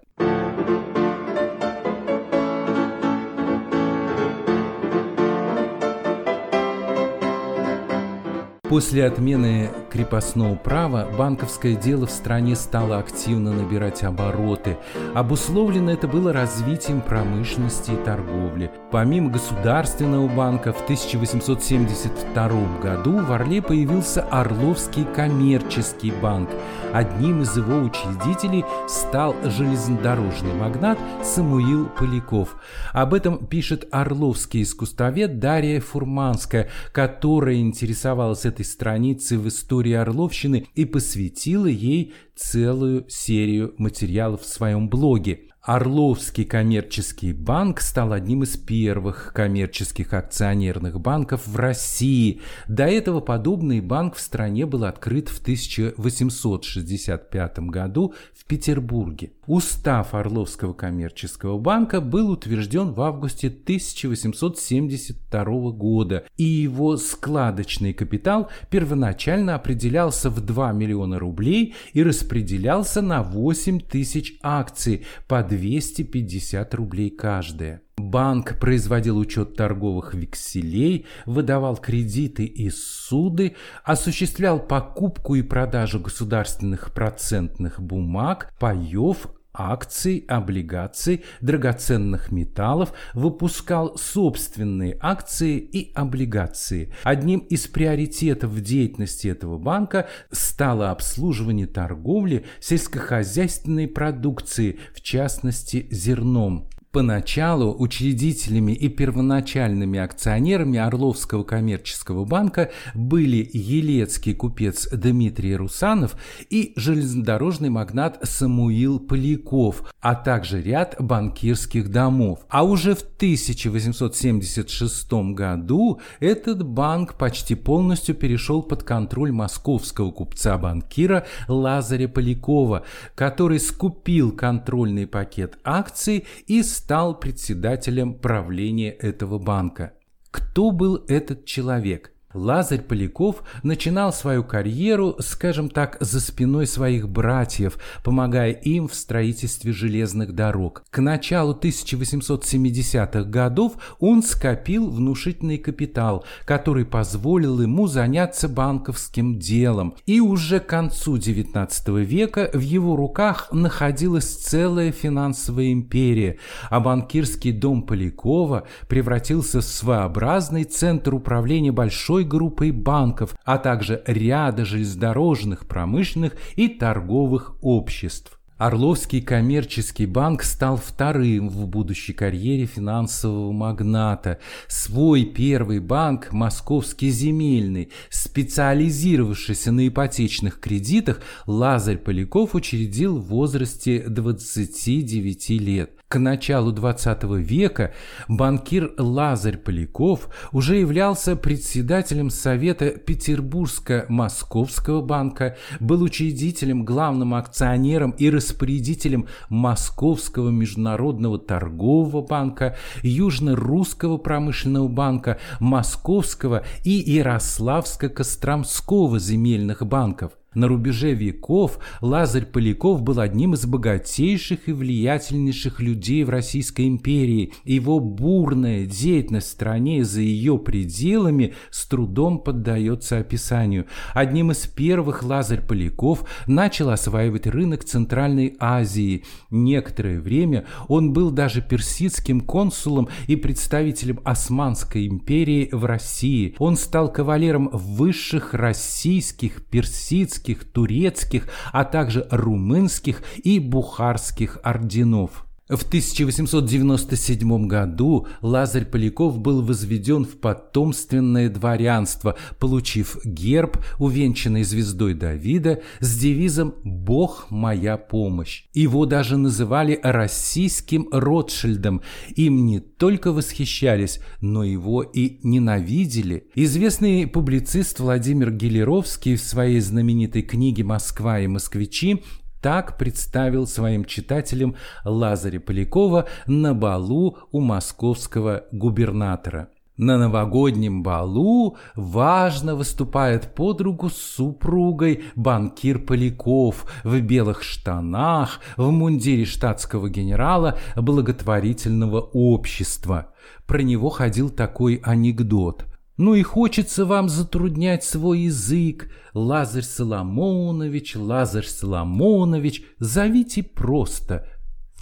После 8.75 9.05
отмены 9.05 9.69
крепостного 9.89 10.55
права 10.55 11.07
банковское 11.17 11.75
дело 11.75 12.07
в 12.07 12.11
стране 12.11 12.57
стало 12.57 12.97
активно 12.97 13.53
набирать 13.53 14.03
обороты. 14.03 14.77
Обусловлено 15.13 15.93
это 15.93 16.09
было 16.09 16.33
развитием 16.33 16.99
промышленности 16.99 17.91
и 17.91 18.03
торговли. 18.03 18.69
Помимо 18.91 19.29
Государственного 19.29 20.27
банка 20.27 20.73
в 20.73 20.83
1872 20.83 22.79
году 22.81 23.19
в 23.19 23.31
Орле 23.31 23.61
появился 23.61 24.23
Орловский 24.23 25.05
коммерческий 25.15 26.11
банк. 26.11 26.49
Одним 26.95 27.41
из 27.41 27.57
его 27.57 27.79
учредителей 27.79 28.63
стал 28.87 29.35
железнодорожный 29.43 30.53
магнат 30.53 30.97
Самуил 31.25 31.89
Поляков. 31.89 32.55
Об 32.93 33.13
этом 33.13 33.47
пишет 33.47 33.85
орловский 33.91 34.61
искусствовед 34.61 35.37
Дарья 35.37 35.81
Фурманская, 35.81 36.69
которая 36.93 37.55
интересовалась 37.55 38.45
этой 38.45 38.63
страницей 38.63 39.37
в 39.37 39.45
истории 39.49 39.91
Орловщины 39.91 40.67
и 40.73 40.85
посвятила 40.85 41.65
ей 41.65 42.13
целую 42.33 43.03
серию 43.09 43.75
материалов 43.77 44.43
в 44.43 44.47
своем 44.47 44.87
блоге. 44.87 45.49
Орловский 45.65 46.45
коммерческий 46.45 47.33
банк 47.33 47.81
стал 47.81 48.13
одним 48.13 48.43
из 48.43 48.55
первых 48.55 49.33
коммерческих 49.33 50.13
акционерных 50.13 51.01
банков 51.01 51.47
в 51.47 51.55
России. 51.55 52.39
До 52.67 52.85
этого 52.85 53.19
подобный 53.19 53.81
банк 53.81 54.13
в 54.13 54.19
стране 54.19 54.67
был 54.67 54.83
открыт 54.83 55.27
в 55.27 55.41
1865 55.41 57.59
году 57.61 58.13
в 58.35 58.45
Петербурге. 58.45 59.31
Устав 59.47 60.13
Орловского 60.15 60.73
коммерческого 60.73 61.59
банка 61.59 62.01
был 62.01 62.31
утвержден 62.31 62.93
в 62.93 63.01
августе 63.01 63.47
1872 63.47 65.71
года, 65.71 66.25
и 66.35 66.43
его 66.43 66.97
складочный 66.97 67.93
капитал 67.93 68.49
первоначально 68.69 69.55
определялся 69.55 70.29
в 70.29 70.41
2 70.41 70.73
миллиона 70.73 71.17
рублей 71.19 71.75
и 71.93 72.03
распределялся 72.03 73.01
на 73.01 73.21
8 73.21 73.79
тысяч 73.81 74.39
акций 74.41 75.05
под 75.27 75.49
250 75.49 76.73
рублей 76.73 77.11
каждая. 77.11 77.84
Банк 77.97 78.59
производил 78.59 79.17
учет 79.17 79.55
торговых 79.55 80.13
векселей, 80.13 81.05
выдавал 81.25 81.77
кредиты 81.77 82.43
и 82.43 82.69
суды, 82.69 83.55
осуществлял 83.85 84.59
покупку 84.59 85.35
и 85.35 85.41
продажу 85.41 86.01
государственных 86.01 86.93
процентных 86.93 87.79
бумаг, 87.79 88.53
паев, 88.59 89.27
акций, 89.53 90.25
облигаций, 90.27 91.23
драгоценных 91.39 92.33
металлов, 92.33 92.91
выпускал 93.13 93.97
собственные 93.97 94.97
акции 94.99 95.57
и 95.57 95.93
облигации. 95.93 96.93
Одним 97.03 97.39
из 97.39 97.67
приоритетов 97.67 98.59
деятельности 98.59 99.29
этого 99.29 99.57
банка 99.57 100.07
стало 100.31 100.91
обслуживание 100.91 101.67
торговли 101.67 102.45
сельскохозяйственной 102.59 103.87
продукции, 103.87 104.79
в 104.93 105.01
частности 105.01 105.87
зерном. 105.89 106.69
Поначалу 106.95 107.75
учредителями 107.77 108.71
и 108.71 108.87
первоначальными 108.87 109.99
акционерами 109.99 110.79
Орловского 110.79 111.43
коммерческого 111.43 112.23
банка 112.23 112.71
были 112.93 113.49
елецкий 113.51 114.33
купец 114.33 114.87
Дмитрий 114.89 115.57
Русанов 115.57 116.15
и 116.49 116.71
железнодорожный 116.77 117.69
магнат 117.69 118.19
Самуил 118.23 119.01
Поляков, 119.01 119.83
а 119.99 120.15
также 120.15 120.61
ряд 120.61 120.95
банкирских 120.97 121.91
домов. 121.91 122.45
А 122.47 122.63
уже 122.63 122.95
в 122.95 123.01
1876 123.01 125.11
году 125.33 125.99
этот 126.21 126.65
банк 126.65 127.17
почти 127.17 127.55
полностью 127.55 128.15
перешел 128.15 128.63
под 128.63 128.83
контроль 128.83 129.33
московского 129.33 130.11
купца-банкира 130.11 131.25
Лазаря 131.49 132.07
Полякова, 132.07 132.83
который 133.15 133.59
скупил 133.59 134.31
контрольный 134.31 135.07
пакет 135.07 135.57
акций 135.65 136.23
и 136.47 136.63
стал 136.63 136.84
стал 136.85 137.19
председателем 137.19 138.13
правления 138.13 138.91
этого 138.91 139.39
банка. 139.39 139.93
Кто 140.29 140.69
был 140.69 141.03
этот 141.07 141.43
человек? 141.45 142.11
Лазарь 142.35 142.81
Поляков 142.81 143.43
начинал 143.63 144.11
свою 144.11 144.43
карьеру, 144.43 145.15
скажем 145.19 145.69
так, 145.69 145.97
за 146.01 146.19
спиной 146.19 146.67
своих 146.67 147.07
братьев, 147.07 147.77
помогая 148.03 148.51
им 148.51 148.87
в 148.87 148.95
строительстве 148.95 149.71
железных 149.71 150.33
дорог. 150.33 150.83
К 150.89 150.99
началу 150.99 151.53
1870-х 151.53 153.23
годов 153.23 153.73
он 153.99 154.21
скопил 154.21 154.89
внушительный 154.89 155.57
капитал, 155.57 156.25
который 156.45 156.85
позволил 156.85 157.61
ему 157.61 157.87
заняться 157.87 158.49
банковским 158.49 159.39
делом. 159.39 159.95
И 160.05 160.19
уже 160.19 160.59
к 160.59 160.67
концу 160.67 161.15
XIX 161.15 162.03
века 162.03 162.49
в 162.53 162.59
его 162.59 162.95
руках 162.95 163.49
находилась 163.51 164.35
целая 164.35 164.91
финансовая 164.91 165.71
империя, 165.71 166.37
а 166.69 166.79
банкирский 166.79 167.51
дом 167.51 167.83
Полякова 167.83 168.63
превратился 168.89 169.61
в 169.61 169.63
своеобразный 169.63 170.65
центр 170.65 171.13
управления 171.13 171.71
большой 171.71 172.24
группой 172.25 172.71
банков, 172.71 173.35
а 173.45 173.57
также 173.57 174.03
ряда 174.05 174.65
железнодорожных, 174.65 175.67
промышленных 175.67 176.33
и 176.55 176.67
торговых 176.67 177.55
обществ. 177.61 178.39
Орловский 178.57 179.21
коммерческий 179.21 180.05
банк 180.05 180.41
стал 180.43 180.77
вторым 180.77 181.49
в 181.49 181.67
будущей 181.67 182.13
карьере 182.13 182.65
финансового 182.65 183.51
магната. 183.51 184.39
Свой 184.69 185.25
первый 185.25 185.79
банк, 185.79 186.31
Московский 186.31 187.09
земельный, 187.09 187.89
специализировавшийся 188.09 189.73
на 189.73 189.85
ипотечных 189.89 190.61
кредитах, 190.61 191.19
Лазарь 191.45 191.97
Поляков 191.97 192.55
учредил 192.55 193.17
в 193.17 193.25
возрасте 193.25 194.05
29 194.07 195.49
лет. 195.49 195.94
К 196.07 196.19
началу 196.19 196.71
XX 196.71 197.41
века 197.41 197.91
банкир 198.27 198.93
Лазарь 198.99 199.57
Поляков 199.57 200.29
уже 200.51 200.75
являлся 200.75 201.35
председателем 201.35 202.29
Совета 202.29 202.91
Петербургско-Московского 202.91 205.01
банка, 205.01 205.57
был 205.79 206.03
учредителем, 206.03 206.85
главным 206.85 207.33
акционером 207.33 208.11
и 208.11 208.29
распорядителем 208.29 209.27
Московского 209.49 210.51
международного 210.51 211.39
торгового 211.39 212.21
банка, 212.21 212.77
Южно-Русского 213.01 214.17
промышленного 214.17 214.87
банка, 214.87 215.39
Московского 215.59 216.65
и 216.83 217.17
Ярославско-Костромского 217.17 219.17
земельных 219.17 219.83
банков– 219.83 220.33
на 220.55 220.67
рубеже 220.67 221.13
веков 221.13 221.79
Лазарь 222.01 222.45
Поляков 222.45 223.01
был 223.01 223.19
одним 223.19 223.53
из 223.53 223.65
богатейших 223.65 224.67
и 224.67 224.71
влиятельнейших 224.71 225.81
людей 225.81 226.23
в 226.23 226.29
Российской 226.29 226.87
империи. 226.87 227.53
Его 227.65 227.99
бурная 227.99 228.85
деятельность 228.85 229.47
в 229.47 229.51
стране 229.51 229.99
и 229.99 230.03
за 230.03 230.21
ее 230.21 230.57
пределами 230.57 231.53
с 231.69 231.85
трудом 231.85 232.39
поддается 232.39 233.17
описанию. 233.17 233.85
Одним 234.13 234.51
из 234.51 234.65
первых 234.65 235.23
Лазарь 235.23 235.61
Поляков 235.61 236.25
начал 236.47 236.89
осваивать 236.89 237.47
рынок 237.47 237.83
Центральной 237.83 238.55
Азии. 238.59 239.23
Некоторое 239.51 240.19
время 240.19 240.65
он 240.87 241.13
был 241.13 241.31
даже 241.31 241.61
персидским 241.61 242.41
консулом 242.41 243.09
и 243.27 243.35
представителем 243.35 244.21
Османской 244.23 245.07
империи 245.07 245.69
в 245.71 245.85
России. 245.85 246.55
Он 246.59 246.77
стал 246.77 247.11
кавалером 247.11 247.69
высших 247.73 248.53
российских, 248.53 249.65
персидских, 249.65 250.44
армянских, 250.45 250.71
турецких, 250.71 251.47
а 251.71 251.83
также 251.85 252.27
румынских 252.31 253.23
и 253.43 253.59
бухарских 253.59 254.59
орденов. 254.63 255.44
В 255.67 255.81
1897 255.81 257.65
году 257.65 258.27
Лазарь 258.43 258.85
Поляков 258.85 259.39
был 259.39 259.63
возведен 259.63 260.23
в 260.23 260.37
потомственное 260.37 261.49
дворянство, 261.49 262.37
получив 262.59 263.17
герб, 263.25 263.79
увенчанный 263.97 264.61
звездой 264.61 265.15
Давида, 265.15 265.81
с 266.01 266.19
девизом 266.19 266.75
«Бог 266.83 267.47
моя 267.49 267.97
помощь». 267.97 268.65
Его 268.75 269.07
даже 269.07 269.37
называли 269.37 269.99
российским 270.03 271.07
Ротшильдом. 271.11 272.03
Им 272.35 272.67
не 272.67 272.79
только 272.79 273.31
восхищались, 273.31 274.19
но 274.41 274.63
его 274.63 275.01
и 275.01 275.39
ненавидели. 275.41 276.45
Известный 276.53 277.25
публицист 277.25 277.99
Владимир 277.99 278.51
Гелеровский 278.51 279.35
в 279.35 279.41
своей 279.41 279.79
знаменитой 279.79 280.43
книге 280.43 280.83
«Москва 280.83 281.39
и 281.39 281.47
москвичи» 281.47 282.21
Так 282.65 282.97
представил 282.97 283.67
своим 283.67 284.05
читателям 284.05 284.75
Лазаря 285.03 285.59
Полякова 285.59 286.25
на 286.47 286.73
балу 286.73 287.37
у 287.51 287.59
московского 287.59 288.63
губернатора. 288.71 289.69
На 289.97 290.17
новогоднем 290.17 291.03
балу 291.03 291.77
важно 291.93 292.75
выступает 292.75 293.53
под 293.53 293.81
руку 293.81 294.09
с 294.09 294.17
супругой 294.17 295.25
банкир 295.35 295.99
Поляков 295.99 296.87
в 297.03 297.21
белых 297.21 297.61
штанах, 297.61 298.59
в 298.77 298.89
мундире 298.89 299.45
штатского 299.45 300.09
генерала 300.09 300.79
благотворительного 300.95 302.19
общества. 302.19 303.27
Про 303.67 303.83
него 303.83 304.09
ходил 304.09 304.49
такой 304.49 304.95
анекдот– 305.03 305.85
ну 306.17 306.33
и 306.33 306.43
хочется 306.43 307.05
вам 307.05 307.29
затруднять 307.29 308.03
свой 308.03 308.41
язык. 308.41 309.11
Лазарь 309.33 309.83
Соломонович, 309.83 311.15
Лазарь 311.15 311.65
Соломонович, 311.65 312.83
зовите 312.99 313.63
просто 313.63 314.47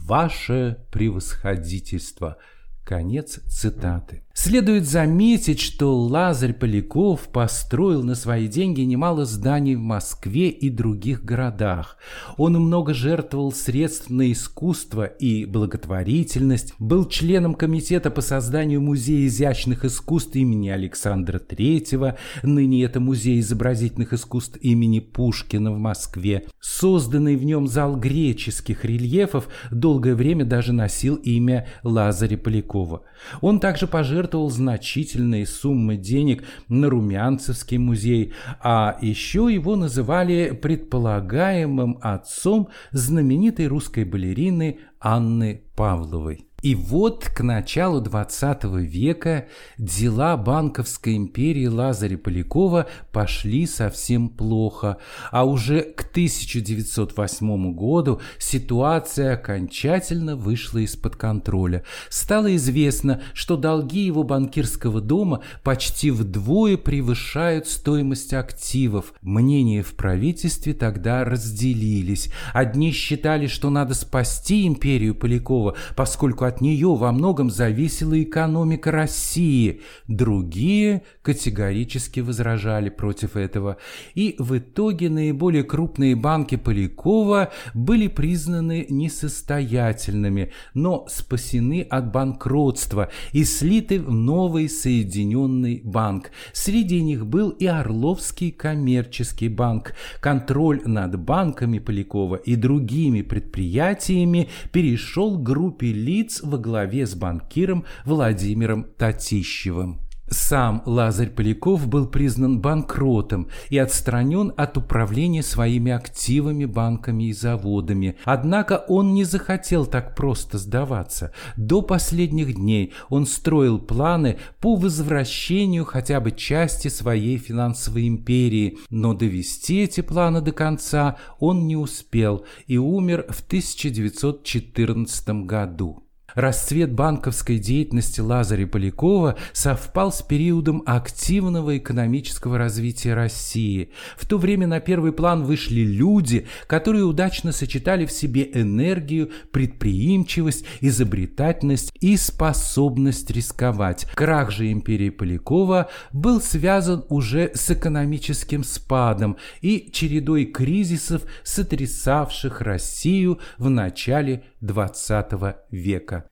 «Ваше 0.02 0.86
превосходительство». 0.91 2.38
Конец 2.84 3.39
цитаты. 3.47 4.22
Следует 4.35 4.87
заметить, 4.87 5.59
что 5.59 5.95
Лазарь 5.95 6.53
Поляков 6.53 7.27
построил 7.27 8.01
на 8.01 8.15
свои 8.15 8.47
деньги 8.47 8.81
немало 8.81 9.25
зданий 9.25 9.75
в 9.75 9.79
Москве 9.79 10.49
и 10.49 10.71
других 10.71 11.23
городах. 11.23 11.97
Он 12.37 12.53
много 12.53 12.95
жертвовал 12.95 13.51
средств 13.51 14.09
на 14.09 14.31
искусство 14.31 15.05
и 15.05 15.45
благотворительность, 15.45 16.73
был 16.79 17.05
членом 17.05 17.53
комитета 17.53 18.09
по 18.09 18.21
созданию 18.21 18.81
Музея 18.81 19.27
изящных 19.27 19.85
искусств 19.85 20.35
имени 20.35 20.69
Александра 20.69 21.37
III, 21.37 22.17
ныне 22.41 22.83
это 22.83 22.99
Музей 22.99 23.39
изобразительных 23.39 24.13
искусств 24.13 24.57
имени 24.61 24.99
Пушкина 24.99 25.71
в 25.71 25.77
Москве. 25.77 26.45
Созданный 26.59 27.35
в 27.35 27.45
нем 27.45 27.67
зал 27.67 27.97
греческих 27.97 28.83
рельефов 28.83 29.47
долгое 29.69 30.15
время 30.15 30.43
даже 30.43 30.73
носил 30.73 31.17
имя 31.17 31.67
Лазаря 31.83 32.39
Полякова. 32.39 33.03
Он 33.41 33.59
также 33.59 33.85
пожертвовал 33.85 34.22
пожертвовал 34.23 34.49
значительные 34.49 35.45
суммы 35.45 35.97
денег 35.97 36.43
на 36.69 36.89
Румянцевский 36.89 37.77
музей, 37.77 38.33
а 38.62 38.97
еще 39.01 39.49
его 39.51 39.75
называли 39.75 40.57
предполагаемым 40.62 41.97
отцом 42.01 42.69
знаменитой 42.91 43.67
русской 43.67 44.05
балерины 44.05 44.79
Анны 44.99 45.63
Павловой. 45.75 46.47
И 46.63 46.76
вот 46.76 47.26
к 47.26 47.43
началу 47.43 47.99
20 47.99 48.63
века 48.63 49.47
дела 49.78 50.38
банковской 50.38 51.17
империи 51.17 51.65
Лазаря 51.65 52.17
Полякова 52.17 52.88
пошли 53.12 53.67
совсем 53.67 54.30
плохо, 54.30 54.95
а 55.30 55.43
уже 55.43 55.82
к 55.82 56.04
1908 56.10 57.73
году 57.73 58.21
ситуация 58.39 59.34
окончательно 59.34 60.38
вышла 60.38 60.78
из-под 60.80 61.17
контроля. 61.17 61.84
Стало 62.10 62.56
известно, 62.56 63.21
что 63.34 63.58
долги 63.58 64.06
его 64.06 64.23
банкирского 64.23 65.02
дома 65.02 65.41
почти 65.63 66.12
вдвое 66.12 66.78
превышают 66.78 67.67
стоимость 67.67 68.34
активов. 68.34 69.13
Мнения 69.21 69.84
в 69.84 69.95
правительстве 69.95 70.73
тогда 70.73 71.26
разделились. 71.26 72.32
Одни 72.54 72.93
считали, 72.93 73.47
что 73.47 73.69
надо 73.69 73.93
спасти 73.95 74.65
империю 74.65 75.13
Полякова, 75.13 75.76
поскольку 75.97 76.52
от 76.53 76.61
нее 76.61 76.95
во 76.95 77.11
многом 77.11 77.49
зависела 77.49 78.21
экономика 78.21 78.91
России. 78.91 79.81
Другие 80.07 81.01
категорически 81.23 82.19
возражали 82.19 82.89
против 82.89 83.35
этого. 83.35 83.77
И 84.13 84.35
в 84.37 84.57
итоге 84.57 85.09
наиболее 85.09 85.63
крупные 85.63 86.15
банки 86.15 86.55
Полякова 86.55 87.51
были 87.73 88.07
признаны 88.07 88.85
несостоятельными, 88.89 90.51
но 90.75 91.05
спасены 91.09 91.81
от 91.89 92.11
банкротства 92.11 93.09
и 93.31 93.43
слиты 93.43 93.99
в 93.99 94.11
новый 94.11 94.69
соединенный 94.69 95.81
банк. 95.83 96.31
Среди 96.53 97.01
них 97.01 97.25
был 97.25 97.49
и 97.49 97.65
Орловский 97.65 98.51
коммерческий 98.51 99.49
банк. 99.49 99.95
Контроль 100.21 100.81
над 100.85 101.19
банками 101.19 101.79
Полякова 101.79 102.35
и 102.35 102.55
другими 102.55 103.23
предприятиями 103.23 104.49
перешел 104.71 105.37
к 105.37 105.43
группе 105.43 105.87
лиц 105.87 106.42
во 106.43 106.58
главе 106.58 107.06
с 107.06 107.15
банкиром 107.15 107.86
Владимиром 108.06 108.86
Татищевым. 108.97 110.03
Сам 110.34 110.82
Лазарь 110.86 111.29
Поляков 111.29 111.88
был 111.88 112.08
признан 112.08 112.60
банкротом 112.60 113.49
и 113.69 113.77
отстранен 113.77 114.51
от 114.58 114.77
управления 114.77 115.43
своими 115.43 115.91
активами, 115.91 116.65
банками 116.65 117.25
и 117.25 117.34
заводами. 117.34 118.17
Однако 118.23 118.84
он 118.88 119.13
не 119.13 119.25
захотел 119.25 119.86
так 119.86 120.15
просто 120.15 120.58
сдаваться. 120.58 121.32
До 121.56 121.82
последних 121.82 122.56
дней 122.56 122.93
он 123.10 123.27
строил 123.27 123.79
планы 123.79 124.38
по 124.60 124.75
возвращению 124.75 125.86
хотя 125.86 126.19
бы 126.19 126.32
части 126.32 126.88
своей 126.88 127.38
финансовой 127.38 128.08
империи, 128.08 128.79
но 128.89 129.13
довести 129.13 129.82
эти 129.82 130.01
планы 130.01 130.41
до 130.41 130.51
конца 130.51 131.17
он 131.39 131.67
не 131.67 131.75
успел 131.75 132.45
и 132.65 132.77
умер 132.77 133.27
в 133.29 133.41
1914 133.41 135.45
году. 135.45 136.02
Расцвет 136.35 136.91
банковской 136.91 137.59
деятельности 137.59 138.21
Лазаря 138.21 138.67
Полякова 138.67 139.37
совпал 139.51 140.11
с 140.11 140.21
периодом 140.21 140.83
активного 140.85 141.77
экономического 141.77 142.57
развития 142.57 143.13
России. 143.13 143.89
В 144.17 144.27
то 144.27 144.37
время 144.37 144.67
на 144.67 144.79
первый 144.79 145.11
план 145.11 145.43
вышли 145.43 145.81
люди, 145.81 146.47
которые 146.67 147.03
удачно 147.05 147.51
сочетали 147.51 148.05
в 148.05 148.11
себе 148.11 148.49
энергию, 148.53 149.31
предприимчивость, 149.51 150.65
изобретательность 150.81 151.93
и 151.99 152.17
способность 152.17 153.29
рисковать. 153.31 154.07
Крах 154.15 154.51
же 154.51 154.71
империи 154.71 155.09
Полякова 155.09 155.89
был 156.11 156.41
связан 156.41 157.05
уже 157.09 157.51
с 157.53 157.69
экономическим 157.71 158.63
спадом 158.63 159.37
и 159.61 159.89
чередой 159.91 160.45
кризисов, 160.45 161.23
сотрясавших 161.43 162.61
Россию 162.61 163.39
в 163.57 163.69
начале 163.69 164.43
XX 164.61 165.55
века. 165.71 166.22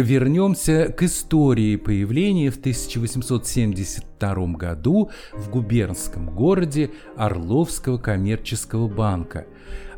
Вернемся 0.00 0.88
к 0.88 1.02
истории 1.02 1.76
появления 1.76 2.50
в 2.50 2.56
1872 2.56 4.46
году 4.54 5.10
в 5.34 5.50
губернском 5.50 6.34
городе 6.34 6.90
Орловского 7.16 7.98
коммерческого 7.98 8.88
банка. 8.88 9.46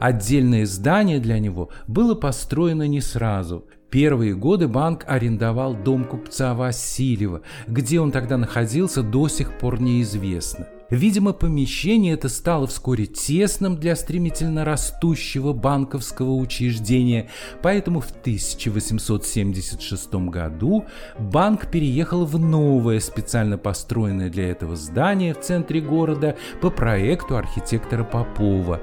Отдельное 0.01 0.67
здание 0.67 1.21
для 1.21 1.39
него 1.39 1.71
было 1.87 2.15
построено 2.15 2.89
не 2.89 3.01
сразу. 3.01 3.67
Первые 3.91 4.35
годы 4.35 4.67
банк 4.69 5.05
арендовал 5.07 5.75
дом 5.75 6.05
купца 6.05 6.55
Васильева, 6.55 7.43
где 7.69 8.01
он 8.01 8.11
тогда 8.11 8.37
находился 8.37 9.03
до 9.03 9.29
сих 9.29 9.57
пор 9.59 9.81
неизвестно. 9.81 10.67
Видимо, 10.93 11.33
помещение 11.33 12.13
это 12.13 12.29
стало 12.29 12.67
вскоре 12.67 13.07
тесным 13.07 13.77
для 13.77 13.97
стремительно 13.97 14.67
растущего 14.67 15.55
банковского 15.55 16.35
учреждения, 16.35 17.31
поэтому 17.63 18.01
в 18.01 18.11
1876 18.11 20.15
году 20.29 20.85
банк 21.19 21.71
переехал 21.71 22.27
в 22.27 22.39
новое 22.39 23.01
специально 23.01 23.57
построенное 23.57 24.29
для 24.29 24.51
этого 24.51 24.77
здание 24.77 25.33
в 25.33 25.41
центре 25.41 25.81
города 25.81 26.37
по 26.61 26.69
проекту 26.69 27.39
архитектора 27.39 28.05
Попова. 28.05 28.83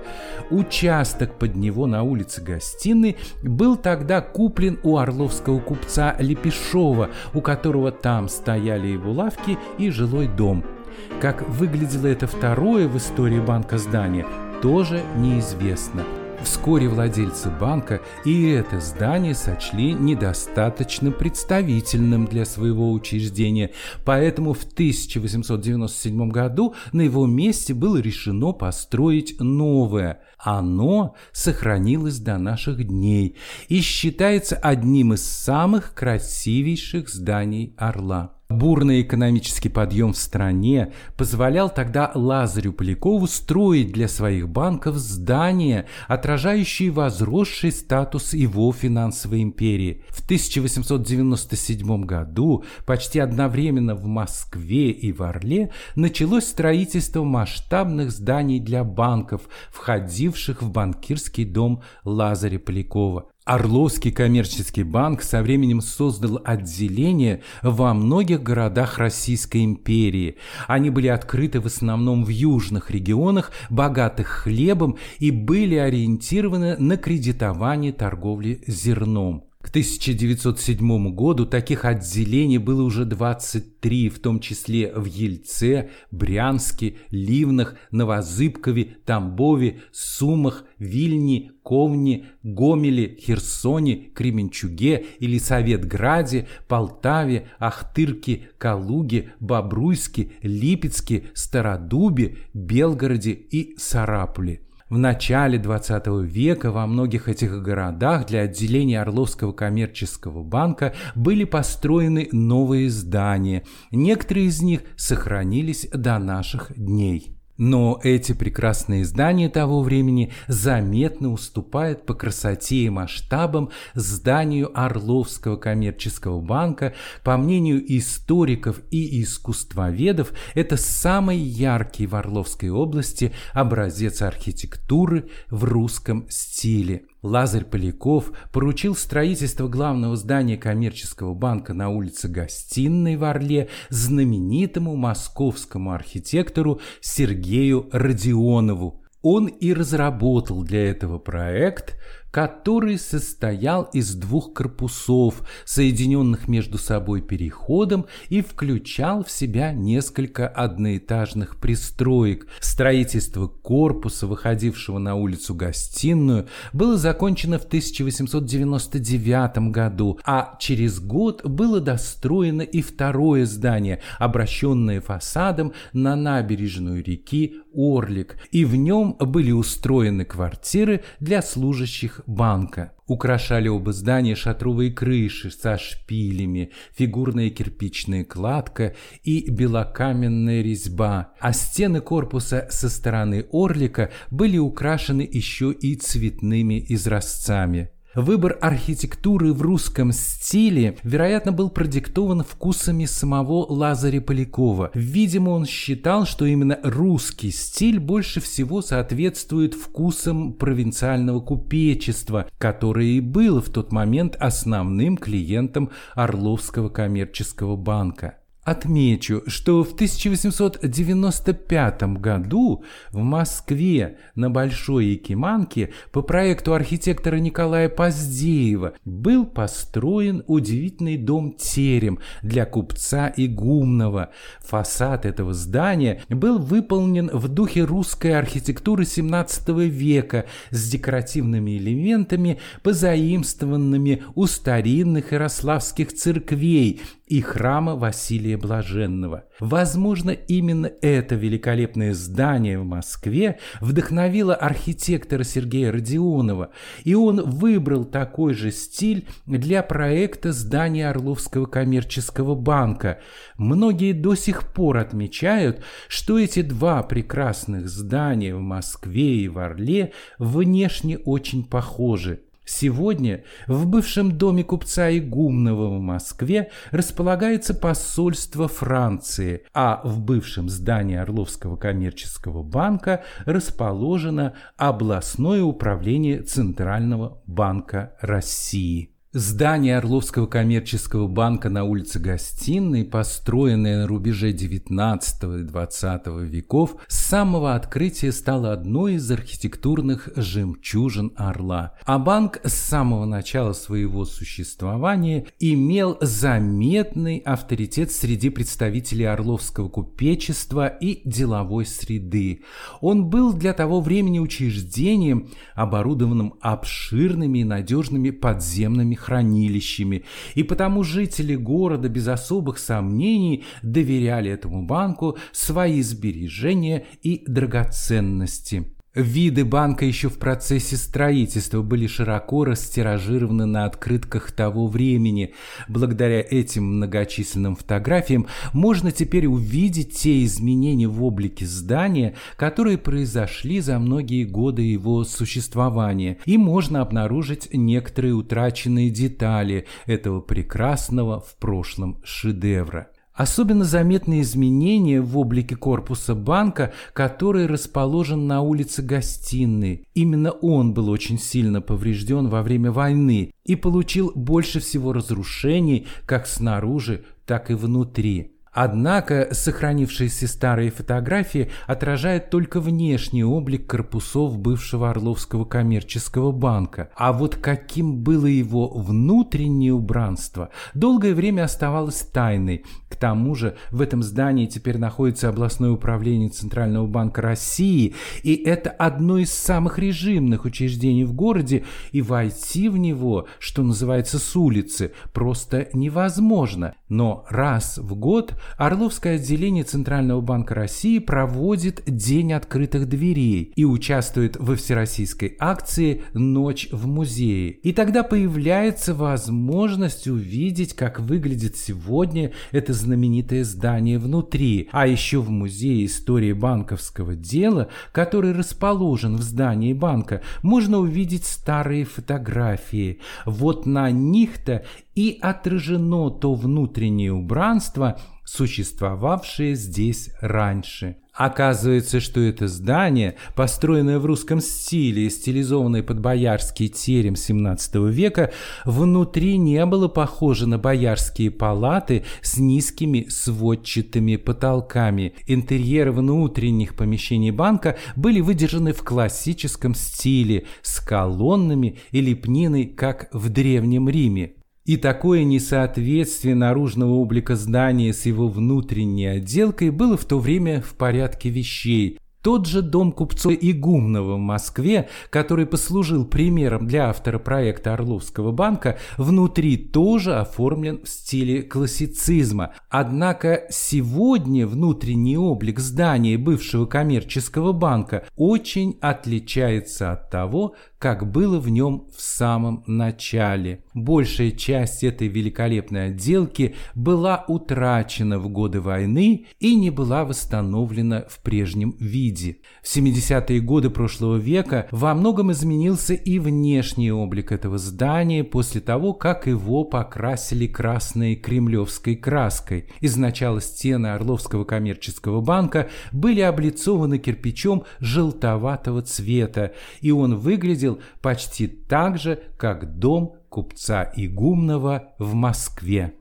Участок 0.49 1.37
под 1.37 1.55
него 1.55 1.85
на 1.85 2.01
улице 2.01 2.41
Гостиной 2.41 3.17
был 3.43 3.77
тогда 3.77 4.21
куплен 4.21 4.79
у 4.81 4.97
орловского 4.97 5.59
купца 5.59 6.15
Лепешова, 6.17 7.11
у 7.35 7.41
которого 7.41 7.91
там 7.91 8.29
стояли 8.29 8.87
его 8.87 9.11
лавки 9.11 9.59
и 9.77 9.91
жилой 9.91 10.27
дом– 10.27 10.65
как 11.21 11.47
выглядело 11.47 12.07
это 12.07 12.27
второе 12.27 12.87
в 12.87 12.97
истории 12.97 13.39
банка 13.39 13.77
здание, 13.77 14.25
тоже 14.61 15.01
неизвестно. 15.17 16.03
Вскоре 16.43 16.87
владельцы 16.87 17.49
банка 17.49 18.01
и 18.23 18.49
это 18.49 18.79
здание 18.79 19.35
сочли 19.35 19.93
недостаточно 19.93 21.11
представительным 21.11 22.25
для 22.25 22.45
своего 22.45 22.93
учреждения, 22.93 23.71
поэтому 24.05 24.53
в 24.53 24.63
1897 24.63 26.29
году 26.29 26.75
на 26.93 27.01
его 27.01 27.25
месте 27.25 27.73
было 27.73 27.97
решено 27.97 28.53
построить 28.53 29.35
новое. 29.39 30.21
Оно 30.37 31.15
сохранилось 31.33 32.19
до 32.19 32.37
наших 32.37 32.87
дней 32.87 33.35
и 33.67 33.81
считается 33.81 34.55
одним 34.55 35.13
из 35.13 35.23
самых 35.23 35.93
красивейших 35.93 37.09
зданий 37.09 37.73
Орла. 37.77 38.38
Бурный 38.49 39.03
экономический 39.03 39.69
подъем 39.69 40.13
в 40.13 40.17
стране 40.17 40.91
позволял 41.15 41.69
тогда 41.69 42.11
Лазарю 42.15 42.73
Полякову 42.73 43.27
строить 43.27 43.91
для 43.91 44.07
своих 44.07 44.49
банков 44.49 44.95
здания, 44.95 45.85
отражающие 46.07 46.89
возросший 46.89 47.71
статус 47.71 48.33
его 48.33 48.73
финансовой 48.73 49.43
империи. 49.43 50.01
В 50.09 50.25
1897 50.25 52.05
году 52.05 52.63
почти 52.87 53.19
одновременно 53.19 53.93
в 53.93 54.07
Москве 54.07 54.89
и 54.89 55.11
в 55.11 55.21
Орле 55.21 55.71
началось 55.95 56.47
строительство 56.47 57.23
масштабных 57.23 58.09
зданий 58.09 58.59
для 58.59 58.83
банков, 58.83 59.43
входивших 59.71 60.63
в 60.63 60.71
банкирский 60.71 61.45
дом 61.45 61.83
Лазаря 62.03 62.57
Полякова. 62.57 63.29
Орловский 63.45 64.11
коммерческий 64.11 64.83
банк 64.83 65.23
со 65.23 65.41
временем 65.41 65.81
создал 65.81 66.39
отделения 66.45 67.41
во 67.63 67.93
многих 67.93 68.43
городах 68.43 68.99
Российской 68.99 69.65
империи. 69.65 70.37
Они 70.67 70.89
были 70.89 71.07
открыты 71.07 71.59
в 71.59 71.65
основном 71.65 72.23
в 72.23 72.29
южных 72.29 72.91
регионах, 72.91 73.51
богатых 73.69 74.27
хлебом 74.27 74.97
и 75.17 75.31
были 75.31 75.75
ориентированы 75.75 76.77
на 76.77 76.97
кредитование 76.97 77.91
торговли 77.91 78.61
зерном. 78.67 79.48
К 79.61 79.67
1907 79.67 81.13
году 81.13 81.45
таких 81.45 81.83
отделений 81.83 82.57
было 82.57 82.81
уже 82.81 83.03
23, 83.03 84.07
в 84.07 84.19
том 84.19 84.39
числе 84.39 84.93
в 84.93 85.03
Ельце, 85.03 85.89
Брянске, 86.11 86.95
Ливнах, 87.11 87.75
Новозыбкове, 87.91 88.95
Тамбове, 89.03 89.81
Сумах, 89.91 90.63
Вильне, 90.77 91.51
Ковне, 91.61 92.27
Гомеле, 92.41 93.17
Херсоне, 93.19 94.11
Кременчуге 94.15 95.05
или 95.19 95.37
Советграде, 95.37 96.47
Полтаве, 96.69 97.49
Ахтырке, 97.59 98.49
Калуге, 98.57 99.33
Бобруйске, 99.41 100.31
Липецке, 100.41 101.25
Стародубе, 101.33 102.37
Белгороде 102.53 103.33
и 103.33 103.75
Сарапуле. 103.77 104.61
В 104.89 104.97
начале 104.97 105.59
20 105.59 106.07
века 106.23 106.71
во 106.71 106.87
многих 106.87 107.29
этих 107.29 107.61
городах 107.61 108.25
для 108.25 108.41
отделения 108.41 109.01
Орловского 109.01 109.51
коммерческого 109.51 110.43
банка 110.43 110.95
были 111.13 111.43
построены 111.43 112.27
новые 112.31 112.89
здания. 112.89 113.63
Некоторые 113.91 114.47
из 114.47 114.63
них 114.63 114.81
сохранились 114.97 115.87
до 115.93 116.17
наших 116.17 116.71
дней. 116.75 117.38
Но 117.59 117.99
эти 118.03 118.31
прекрасные 118.31 119.03
здания 119.03 119.49
того 119.49 119.81
времени 119.81 120.31
заметно 120.47 121.33
уступают 121.33 122.05
по 122.05 122.13
красоте 122.13 122.77
и 122.77 122.89
масштабам 122.89 123.69
зданию 123.93 124.71
Орловского 124.73 125.57
коммерческого 125.57 126.39
банка. 126.39 126.93
По 127.21 127.35
мнению 127.35 127.83
историков 127.97 128.79
и 128.91 129.21
искусствоведов, 129.21 130.31
это 130.55 130.77
самый 130.77 131.37
яркий 131.37 132.07
в 132.07 132.15
Орловской 132.15 132.69
области 132.69 133.33
образец 133.51 134.21
архитектуры 134.21 135.27
в 135.49 135.65
русском 135.65 136.27
стиле. 136.29 137.08
Лазарь 137.21 137.65
Поляков 137.65 138.31
поручил 138.53 138.95
строительство 138.95 139.67
главного 139.67 140.15
здания 140.15 140.57
коммерческого 140.57 141.33
банка 141.33 141.73
на 141.73 141.89
улице 141.89 142.29
Гостиной 142.29 143.17
в 143.17 143.25
Орле 143.25 143.67
знаменитому 143.89 144.95
московскому 144.95 145.91
архитектору 145.91 146.79
Сергею 147.01 147.89
Родионову. 147.91 149.03
Он 149.21 149.47
и 149.47 149.73
разработал 149.73 150.63
для 150.63 150.89
этого 150.89 151.19
проект– 151.19 151.97
который 152.31 152.97
состоял 152.97 153.83
из 153.93 154.15
двух 154.15 154.53
корпусов, 154.53 155.41
соединенных 155.65 156.47
между 156.47 156.77
собой 156.77 157.21
переходом 157.21 158.05
и 158.29 158.41
включал 158.41 159.23
в 159.23 159.31
себя 159.31 159.73
несколько 159.73 160.47
одноэтажных 160.47 161.57
пристроек. 161.57 162.47
Строительство 162.59 163.47
корпуса, 163.47 164.27
выходившего 164.27 164.99
на 164.99 165.15
улицу 165.15 165.55
Гостиную, 165.55 166.47
было 166.73 166.97
закончено 166.97 167.59
в 167.59 167.65
1899 167.65 169.71
году, 169.71 170.19
а 170.23 170.57
через 170.59 170.99
год 170.99 171.45
было 171.45 171.79
достроено 171.79 172.61
и 172.61 172.81
второе 172.81 173.45
здание, 173.45 174.01
обращенное 174.19 175.01
фасадом 175.01 175.73
на 175.93 176.15
набережную 176.15 177.03
реки 177.03 177.55
Орлик, 177.73 178.37
и 178.51 178.65
в 178.65 178.75
нем 178.75 179.15
были 179.19 179.51
устроены 179.51 180.25
квартиры 180.25 181.03
для 181.19 181.41
служащих 181.41 182.18
банка. 182.27 182.93
Украшали 183.07 183.67
оба 183.67 183.91
здания 183.91 184.35
шатровые 184.35 184.91
крыши 184.91 185.49
со 185.51 185.77
шпилями, 185.77 186.71
фигурная 186.95 187.49
кирпичная 187.49 188.23
кладка 188.23 188.95
и 189.23 189.49
белокаменная 189.49 190.61
резьба, 190.61 191.33
а 191.39 191.53
стены 191.53 192.01
корпуса 192.01 192.67
со 192.69 192.89
стороны 192.89 193.47
орлика 193.51 194.11
были 194.29 194.57
украшены 194.57 195.27
еще 195.29 195.71
и 195.71 195.95
цветными 195.95 196.85
изразцами. 196.89 197.91
Выбор 198.15 198.57
архитектуры 198.59 199.53
в 199.53 199.61
русском 199.61 200.11
стиле, 200.11 200.97
вероятно, 201.03 201.51
был 201.51 201.69
продиктован 201.69 202.43
вкусами 202.43 203.05
самого 203.05 203.71
Лазаря 203.71 204.19
Полякова. 204.19 204.89
Видимо, 204.95 205.51
он 205.51 205.67
считал, 205.67 206.25
что 206.25 206.45
именно 206.45 206.79
русский 206.81 207.51
стиль 207.51 207.99
больше 207.99 208.41
всего 208.41 208.81
соответствует 208.81 209.75
вкусам 209.75 210.53
провинциального 210.53 211.39
купечества, 211.39 212.47
которое 212.57 213.05
и 213.05 213.19
было 213.19 213.61
в 213.61 213.69
тот 213.69 213.91
момент 213.91 214.35
основным 214.39 215.15
клиентом 215.15 215.91
Орловского 216.15 216.89
коммерческого 216.89 217.75
банка. 217.75 218.39
Отмечу, 218.63 219.43
что 219.47 219.85
в 219.85 219.93
1895 219.93 222.03
году 222.19 222.83
в 223.11 223.19
Москве 223.19 224.17
на 224.35 224.49
Большой 224.49 225.05
Якиманке 225.07 225.91
по 226.11 226.21
проекту 226.21 226.73
архитектора 226.73 227.37
Николая 227.37 227.87
Поздеева 227.87 228.95
был 229.05 229.45
построен 229.45 230.43
удивительный 230.45 231.15
дом-терем 231.17 232.19
для 232.43 232.65
купца 232.65 233.31
Игумнова. 233.35 234.29
Фасад 234.59 235.25
этого 235.25 235.53
здания 235.53 236.21
был 236.27 236.59
выполнен 236.59 237.29
в 237.31 237.47
духе 237.47 237.85
русской 237.85 238.37
архитектуры 238.37 239.03
XVII 239.03 239.87
века 239.87 240.45
с 240.69 240.89
декоративными 240.89 241.77
элементами, 241.77 242.59
позаимствованными 242.83 244.23
у 244.35 244.47
старинных 244.47 245.31
ярославских 245.31 246.13
церквей 246.13 247.01
и 247.29 247.41
храма 247.41 247.95
Василия 247.95 248.57
Блаженного. 248.57 249.45
Возможно, 249.59 250.31
именно 250.31 250.91
это 251.01 251.35
великолепное 251.35 252.15
здание 252.15 252.79
в 252.79 252.85
Москве 252.85 253.59
вдохновило 253.81 254.55
архитектора 254.55 255.43
Сергея 255.43 255.91
Родионова, 255.91 256.71
и 257.03 257.13
он 257.13 257.47
выбрал 257.47 258.03
такой 258.03 258.55
же 258.55 258.71
стиль 258.71 259.27
для 259.45 259.83
проекта 259.83 260.51
здания 260.51 261.07
Орловского 261.07 261.67
коммерческого 261.67 262.55
банка. 262.55 263.19
Многие 263.57 264.13
до 264.13 264.33
сих 264.33 264.73
пор 264.73 264.97
отмечают, 264.97 265.83
что 266.07 266.39
эти 266.39 266.63
два 266.63 267.03
прекрасных 267.03 267.89
здания 267.89 268.55
в 268.55 268.61
Москве 268.61 269.37
и 269.37 269.47
в 269.47 269.59
Орле 269.59 270.13
внешне 270.39 271.19
очень 271.19 271.63
похожи. 271.63 272.41
Сегодня 272.69 273.43
в 273.65 273.87
бывшем 273.87 274.37
доме 274.37 274.63
купца 274.63 275.09
Игумнова 275.09 275.87
в 275.87 275.99
Москве 275.99 276.69
располагается 276.91 277.73
посольство 277.73 278.67
Франции, 278.67 279.63
а 279.73 280.01
в 280.03 280.21
бывшем 280.21 280.69
здании 280.69 281.17
Орловского 281.17 281.77
коммерческого 281.77 282.61
банка 282.61 283.23
расположено 283.45 284.53
областное 284.77 285.63
управление 285.63 286.43
Центрального 286.43 287.41
банка 287.47 288.13
России. 288.21 289.15
Здание 289.31 289.99
Орловского 289.99 290.47
коммерческого 290.47 291.27
банка 291.27 291.69
на 291.69 291.83
улице 291.83 292.17
Гостиной, 292.17 293.05
построенное 293.05 294.01
на 294.01 294.07
рубеже 294.07 294.53
XIX 294.53 295.19
и 295.21 295.65
XX 295.67 296.45
веков, 296.47 296.95
с 297.07 297.19
самого 297.27 297.75
открытия 297.75 298.31
стало 298.31 298.73
одной 298.73 299.13
из 299.13 299.29
архитектурных 299.29 300.29
жемчужин 300.35 301.31
Орла. 301.35 301.93
А 302.05 302.17
банк 302.17 302.59
с 302.63 302.73
самого 302.73 303.25
начала 303.25 303.73
своего 303.73 304.25
существования 304.25 305.45
имел 305.59 306.17
заметный 306.21 307.37
авторитет 307.45 308.11
среди 308.11 308.49
представителей 308.49 309.25
Орловского 309.25 309.89
купечества 309.89 310.87
и 310.87 311.21
деловой 311.23 311.85
среды. 311.85 312.63
Он 312.99 313.29
был 313.29 313.53
для 313.53 313.73
того 313.73 314.01
времени 314.01 314.39
учреждением, 314.39 315.51
оборудованным 315.75 316.55
обширными 316.61 317.59
и 317.59 317.63
надежными 317.63 318.31
подземными 318.31 319.18
хранилищами, 319.19 320.23
и 320.55 320.63
потому 320.63 321.03
жители 321.03 321.55
города 321.55 322.09
без 322.09 322.27
особых 322.27 322.79
сомнений 322.79 323.63
доверяли 323.83 324.51
этому 324.51 324.85
банку 324.85 325.37
свои 325.51 326.01
сбережения 326.01 327.05
и 327.21 327.43
драгоценности. 327.45 328.98
Виды 329.15 329.65
банка 329.65 330.05
еще 330.05 330.29
в 330.29 330.37
процессе 330.37 330.95
строительства 330.95 331.81
были 331.81 332.05
широко 332.05 332.63
растиражированы 332.63 333.65
на 333.65 333.85
открытках 333.85 334.51
того 334.51 334.85
времени. 334.85 335.55
Благодаря 335.87 336.41
этим 336.41 336.97
многочисленным 336.97 337.75
фотографиям 337.75 338.45
можно 338.71 339.11
теперь 339.11 339.47
увидеть 339.47 340.15
те 340.15 340.43
изменения 340.43 341.07
в 341.07 341.23
облике 341.23 341.65
здания, 341.65 342.35
которые 342.55 342.99
произошли 342.99 343.79
за 343.79 343.97
многие 343.97 344.43
годы 344.43 344.83
его 344.83 345.23
существования. 345.23 346.37
И 346.45 346.59
можно 346.59 347.01
обнаружить 347.01 347.69
некоторые 347.73 348.35
утраченные 348.35 349.09
детали 349.09 349.87
этого 350.05 350.39
прекрасного 350.39 351.39
в 351.39 351.55
прошлом 351.55 352.21
шедевра. 352.23 353.07
Особенно 353.39 353.85
заметны 353.85 354.41
изменения 354.41 355.21
в 355.21 355.37
облике 355.37 355.77
корпуса 355.77 356.35
банка, 356.35 356.91
который 357.13 357.67
расположен 357.67 358.47
на 358.47 358.61
улице 358.61 359.01
Гостиной. 359.01 360.05
Именно 360.13 360.51
он 360.51 360.93
был 360.93 361.07
очень 361.07 361.39
сильно 361.39 361.79
поврежден 361.79 362.49
во 362.49 362.61
время 362.61 362.91
войны 362.91 363.53
и 363.63 363.77
получил 363.77 364.33
больше 364.35 364.81
всего 364.81 365.13
разрушений 365.13 366.05
как 366.25 366.47
снаружи, 366.47 367.23
так 367.45 367.71
и 367.71 367.75
внутри. 367.75 368.58
Однако 368.71 369.49
сохранившиеся 369.51 370.47
старые 370.47 370.91
фотографии 370.91 371.71
отражают 371.87 372.49
только 372.49 372.79
внешний 372.79 373.43
облик 373.43 373.87
корпусов 373.87 374.57
бывшего 374.59 375.09
Орловского 375.09 375.65
коммерческого 375.65 376.51
банка, 376.51 377.09
а 377.15 377.33
вот 377.33 377.55
каким 377.55 378.17
было 378.17 378.45
его 378.45 378.87
внутреннее 378.89 379.93
убранство, 379.93 380.69
долгое 380.93 381.33
время 381.33 381.63
оставалось 381.63 382.21
тайной. 382.21 382.85
К 383.09 383.15
тому 383.15 383.55
же 383.55 383.75
в 383.89 384.01
этом 384.01 384.21
здании 384.21 384.67
теперь 384.67 384.97
находится 384.97 385.49
областное 385.49 385.91
управление 385.91 386.49
Центрального 386.49 387.07
банка 387.07 387.41
России, 387.41 388.13
и 388.43 388.53
это 388.55 388.91
одно 388.91 389.39
из 389.39 389.51
самых 389.51 389.97
режимных 389.97 390.65
учреждений 390.65 391.23
в 391.23 391.33
городе, 391.33 391.85
и 392.11 392.21
войти 392.21 392.87
в 392.89 392.97
него, 392.97 393.47
что 393.57 393.81
называется, 393.81 394.37
с 394.37 394.55
улицы, 394.55 395.11
просто 395.33 395.89
невозможно. 395.93 396.93
Но 397.07 397.45
раз 397.49 397.97
в 397.97 398.15
год 398.15 398.58
Орловское 398.77 399.35
отделение 399.35 399.83
Центрального 399.83 400.41
банка 400.41 400.75
России 400.75 401.19
проводит 401.19 402.03
День 402.05 402.53
открытых 402.53 403.07
дверей 403.07 403.73
и 403.75 403.85
участвует 403.85 404.57
во 404.57 404.75
всероссийской 404.75 405.55
акции 405.59 406.23
«Ночь 406.33 406.89
в 406.91 407.07
музее». 407.07 407.71
И 407.71 407.93
тогда 407.93 408.23
появляется 408.23 409.13
возможность 409.13 410.27
увидеть, 410.27 410.93
как 410.93 411.19
выглядит 411.19 411.75
сегодня 411.77 412.51
это 412.71 412.93
знаменитое 412.93 413.63
здание 413.63 414.19
внутри. 414.19 414.89
А 414.91 415.07
еще 415.07 415.39
в 415.39 415.49
Музее 415.49 416.05
истории 416.05 416.53
банковского 416.53 417.35
дела, 417.35 417.89
который 418.11 418.53
расположен 418.53 419.35
в 419.35 419.41
здании 419.41 419.93
банка, 419.93 420.41
можно 420.63 420.99
увидеть 420.99 421.45
старые 421.45 422.05
фотографии. 422.05 423.19
Вот 423.45 423.85
на 423.85 424.11
них-то 424.11 424.85
и 425.15 425.37
отражено 425.41 426.29
то 426.29 426.53
внутреннее 426.53 427.33
убранство, 427.33 428.19
существовавшее 428.49 429.75
здесь 429.75 430.31
раньше. 430.41 431.17
Оказывается, 431.33 432.19
что 432.19 432.41
это 432.41 432.67
здание, 432.67 433.35
построенное 433.55 434.19
в 434.19 434.25
русском 434.25 434.59
стиле 434.59 435.27
и 435.27 435.29
стилизованное 435.29 436.03
под 436.03 436.19
боярский 436.19 436.89
терем 436.89 437.35
XVII 437.35 438.09
века, 438.11 438.51
внутри 438.83 439.57
не 439.57 439.85
было 439.85 440.09
похоже 440.09 440.67
на 440.67 440.77
боярские 440.77 441.51
палаты 441.51 442.25
с 442.41 442.57
низкими 442.57 443.27
сводчатыми 443.29 444.35
потолками. 444.35 445.33
Интерьеры 445.47 446.11
внутренних 446.11 446.95
помещений 446.95 447.51
банка 447.51 447.97
были 448.17 448.41
выдержаны 448.41 448.91
в 448.91 449.03
классическом 449.03 449.93
стиле 449.95 450.65
с 450.81 450.99
колоннами 450.99 451.99
и 452.11 452.19
лепниной, 452.19 452.85
как 452.85 453.29
в 453.31 453.47
Древнем 453.49 454.09
Риме. 454.09 454.55
И 454.89 454.97
такое 454.97 455.43
несоответствие 455.43 456.55
наружного 456.55 457.11
облика 457.11 457.55
здания 457.55 458.11
с 458.11 458.25
его 458.25 458.47
внутренней 458.47 459.27
отделкой 459.27 459.91
было 459.91 460.17
в 460.17 460.25
то 460.25 460.39
время 460.39 460.81
в 460.81 460.95
порядке 460.95 461.49
вещей. 461.49 462.17
Тот 462.41 462.65
же 462.65 462.81
дом 462.81 463.11
купцов 463.11 463.53
Игумного 463.59 464.35
в 464.37 464.39
Москве, 464.39 465.09
который 465.29 465.67
послужил 465.67 466.25
примером 466.25 466.87
для 466.87 467.09
автора 467.09 467.37
проекта 467.37 467.93
Орловского 467.93 468.51
банка, 468.51 468.97
внутри 469.17 469.77
тоже 469.77 470.35
оформлен 470.35 471.03
в 471.03 471.09
стиле 471.09 471.61
классицизма. 471.61 472.73
Однако 472.89 473.65
сегодня 473.69 474.65
внутренний 474.65 475.37
облик 475.37 475.79
здания 475.79 476.37
бывшего 476.37 476.85
коммерческого 476.85 477.73
банка 477.73 478.23
очень 478.37 478.97
отличается 479.01 480.13
от 480.13 480.31
того, 480.31 480.75
как 480.99 481.31
было 481.31 481.59
в 481.59 481.69
нем 481.69 482.07
в 482.15 482.21
самом 482.21 482.83
начале. 482.85 483.83
Большая 483.93 484.51
часть 484.51 485.03
этой 485.03 485.29
великолепной 485.29 486.07
отделки 486.07 486.75
была 486.93 487.45
утрачена 487.47 488.37
в 488.37 488.49
годы 488.49 488.81
войны 488.81 489.45
и 489.59 489.75
не 489.75 489.89
была 489.89 490.25
восстановлена 490.25 491.23
в 491.29 491.41
прежнем 491.41 491.95
виде. 491.99 492.57
В 492.83 492.95
70-е 492.95 493.61
годы 493.61 493.89
прошлого 493.89 494.35
века 494.35 494.87
во 494.91 495.15
многом 495.15 495.53
изменился 495.53 496.13
и 496.13 496.37
внешний 496.37 497.11
облик 497.11 497.53
этого 497.53 497.77
здания 497.77 498.43
после 498.43 498.81
того, 498.81 499.13
как 499.13 499.47
его 499.47 499.85
покрасили 499.85 500.67
красной 500.67 501.35
кремлевской 501.37 502.17
краской. 502.17 502.89
Изначально 502.99 503.61
стены 503.61 504.07
Орловского 504.07 504.65
коммерческого 504.65 505.39
банка 505.39 505.87
были 506.11 506.41
облицованы 506.41 507.19
кирпичом 507.19 507.85
желтоватого 508.01 509.01
цвета, 509.01 509.71
и 510.01 510.11
он 510.11 510.35
выглядел 510.35 510.88
выглядел 510.89 511.01
почти 511.21 511.67
так 511.67 512.17
же, 512.17 512.39
как 512.57 512.97
дом 512.97 513.35
купца 513.49 514.11
Игумного 514.15 515.13
в 515.19 515.33
Москве. 515.33 516.13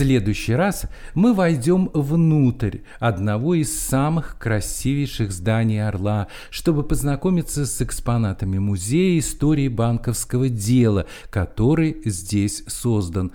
Следующий 0.00 0.54
раз 0.54 0.86
мы 1.12 1.34
войдем 1.34 1.90
внутрь 1.92 2.78
одного 3.00 3.54
из 3.54 3.78
самых 3.78 4.38
красивейших 4.38 5.30
зданий 5.30 5.86
Орла, 5.86 6.28
чтобы 6.48 6.84
познакомиться 6.84 7.66
с 7.66 7.82
экспонатами 7.82 8.56
музея 8.56 9.18
истории 9.18 9.68
банковского 9.68 10.48
дела, 10.48 11.04
который 11.28 12.00
здесь 12.06 12.64
создан. 12.66 13.32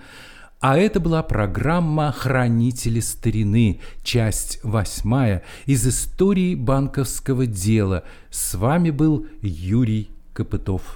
А 0.58 0.76
это 0.76 0.98
была 0.98 1.22
программа 1.22 2.10
«Хранители 2.10 2.98
старины», 2.98 3.80
часть 4.02 4.58
восьмая 4.64 5.44
из 5.66 5.86
истории 5.86 6.56
банковского 6.56 7.46
дела. 7.46 8.02
С 8.28 8.54
вами 8.56 8.90
был 8.90 9.28
Юрий 9.40 10.10
Копытов. 10.32 10.94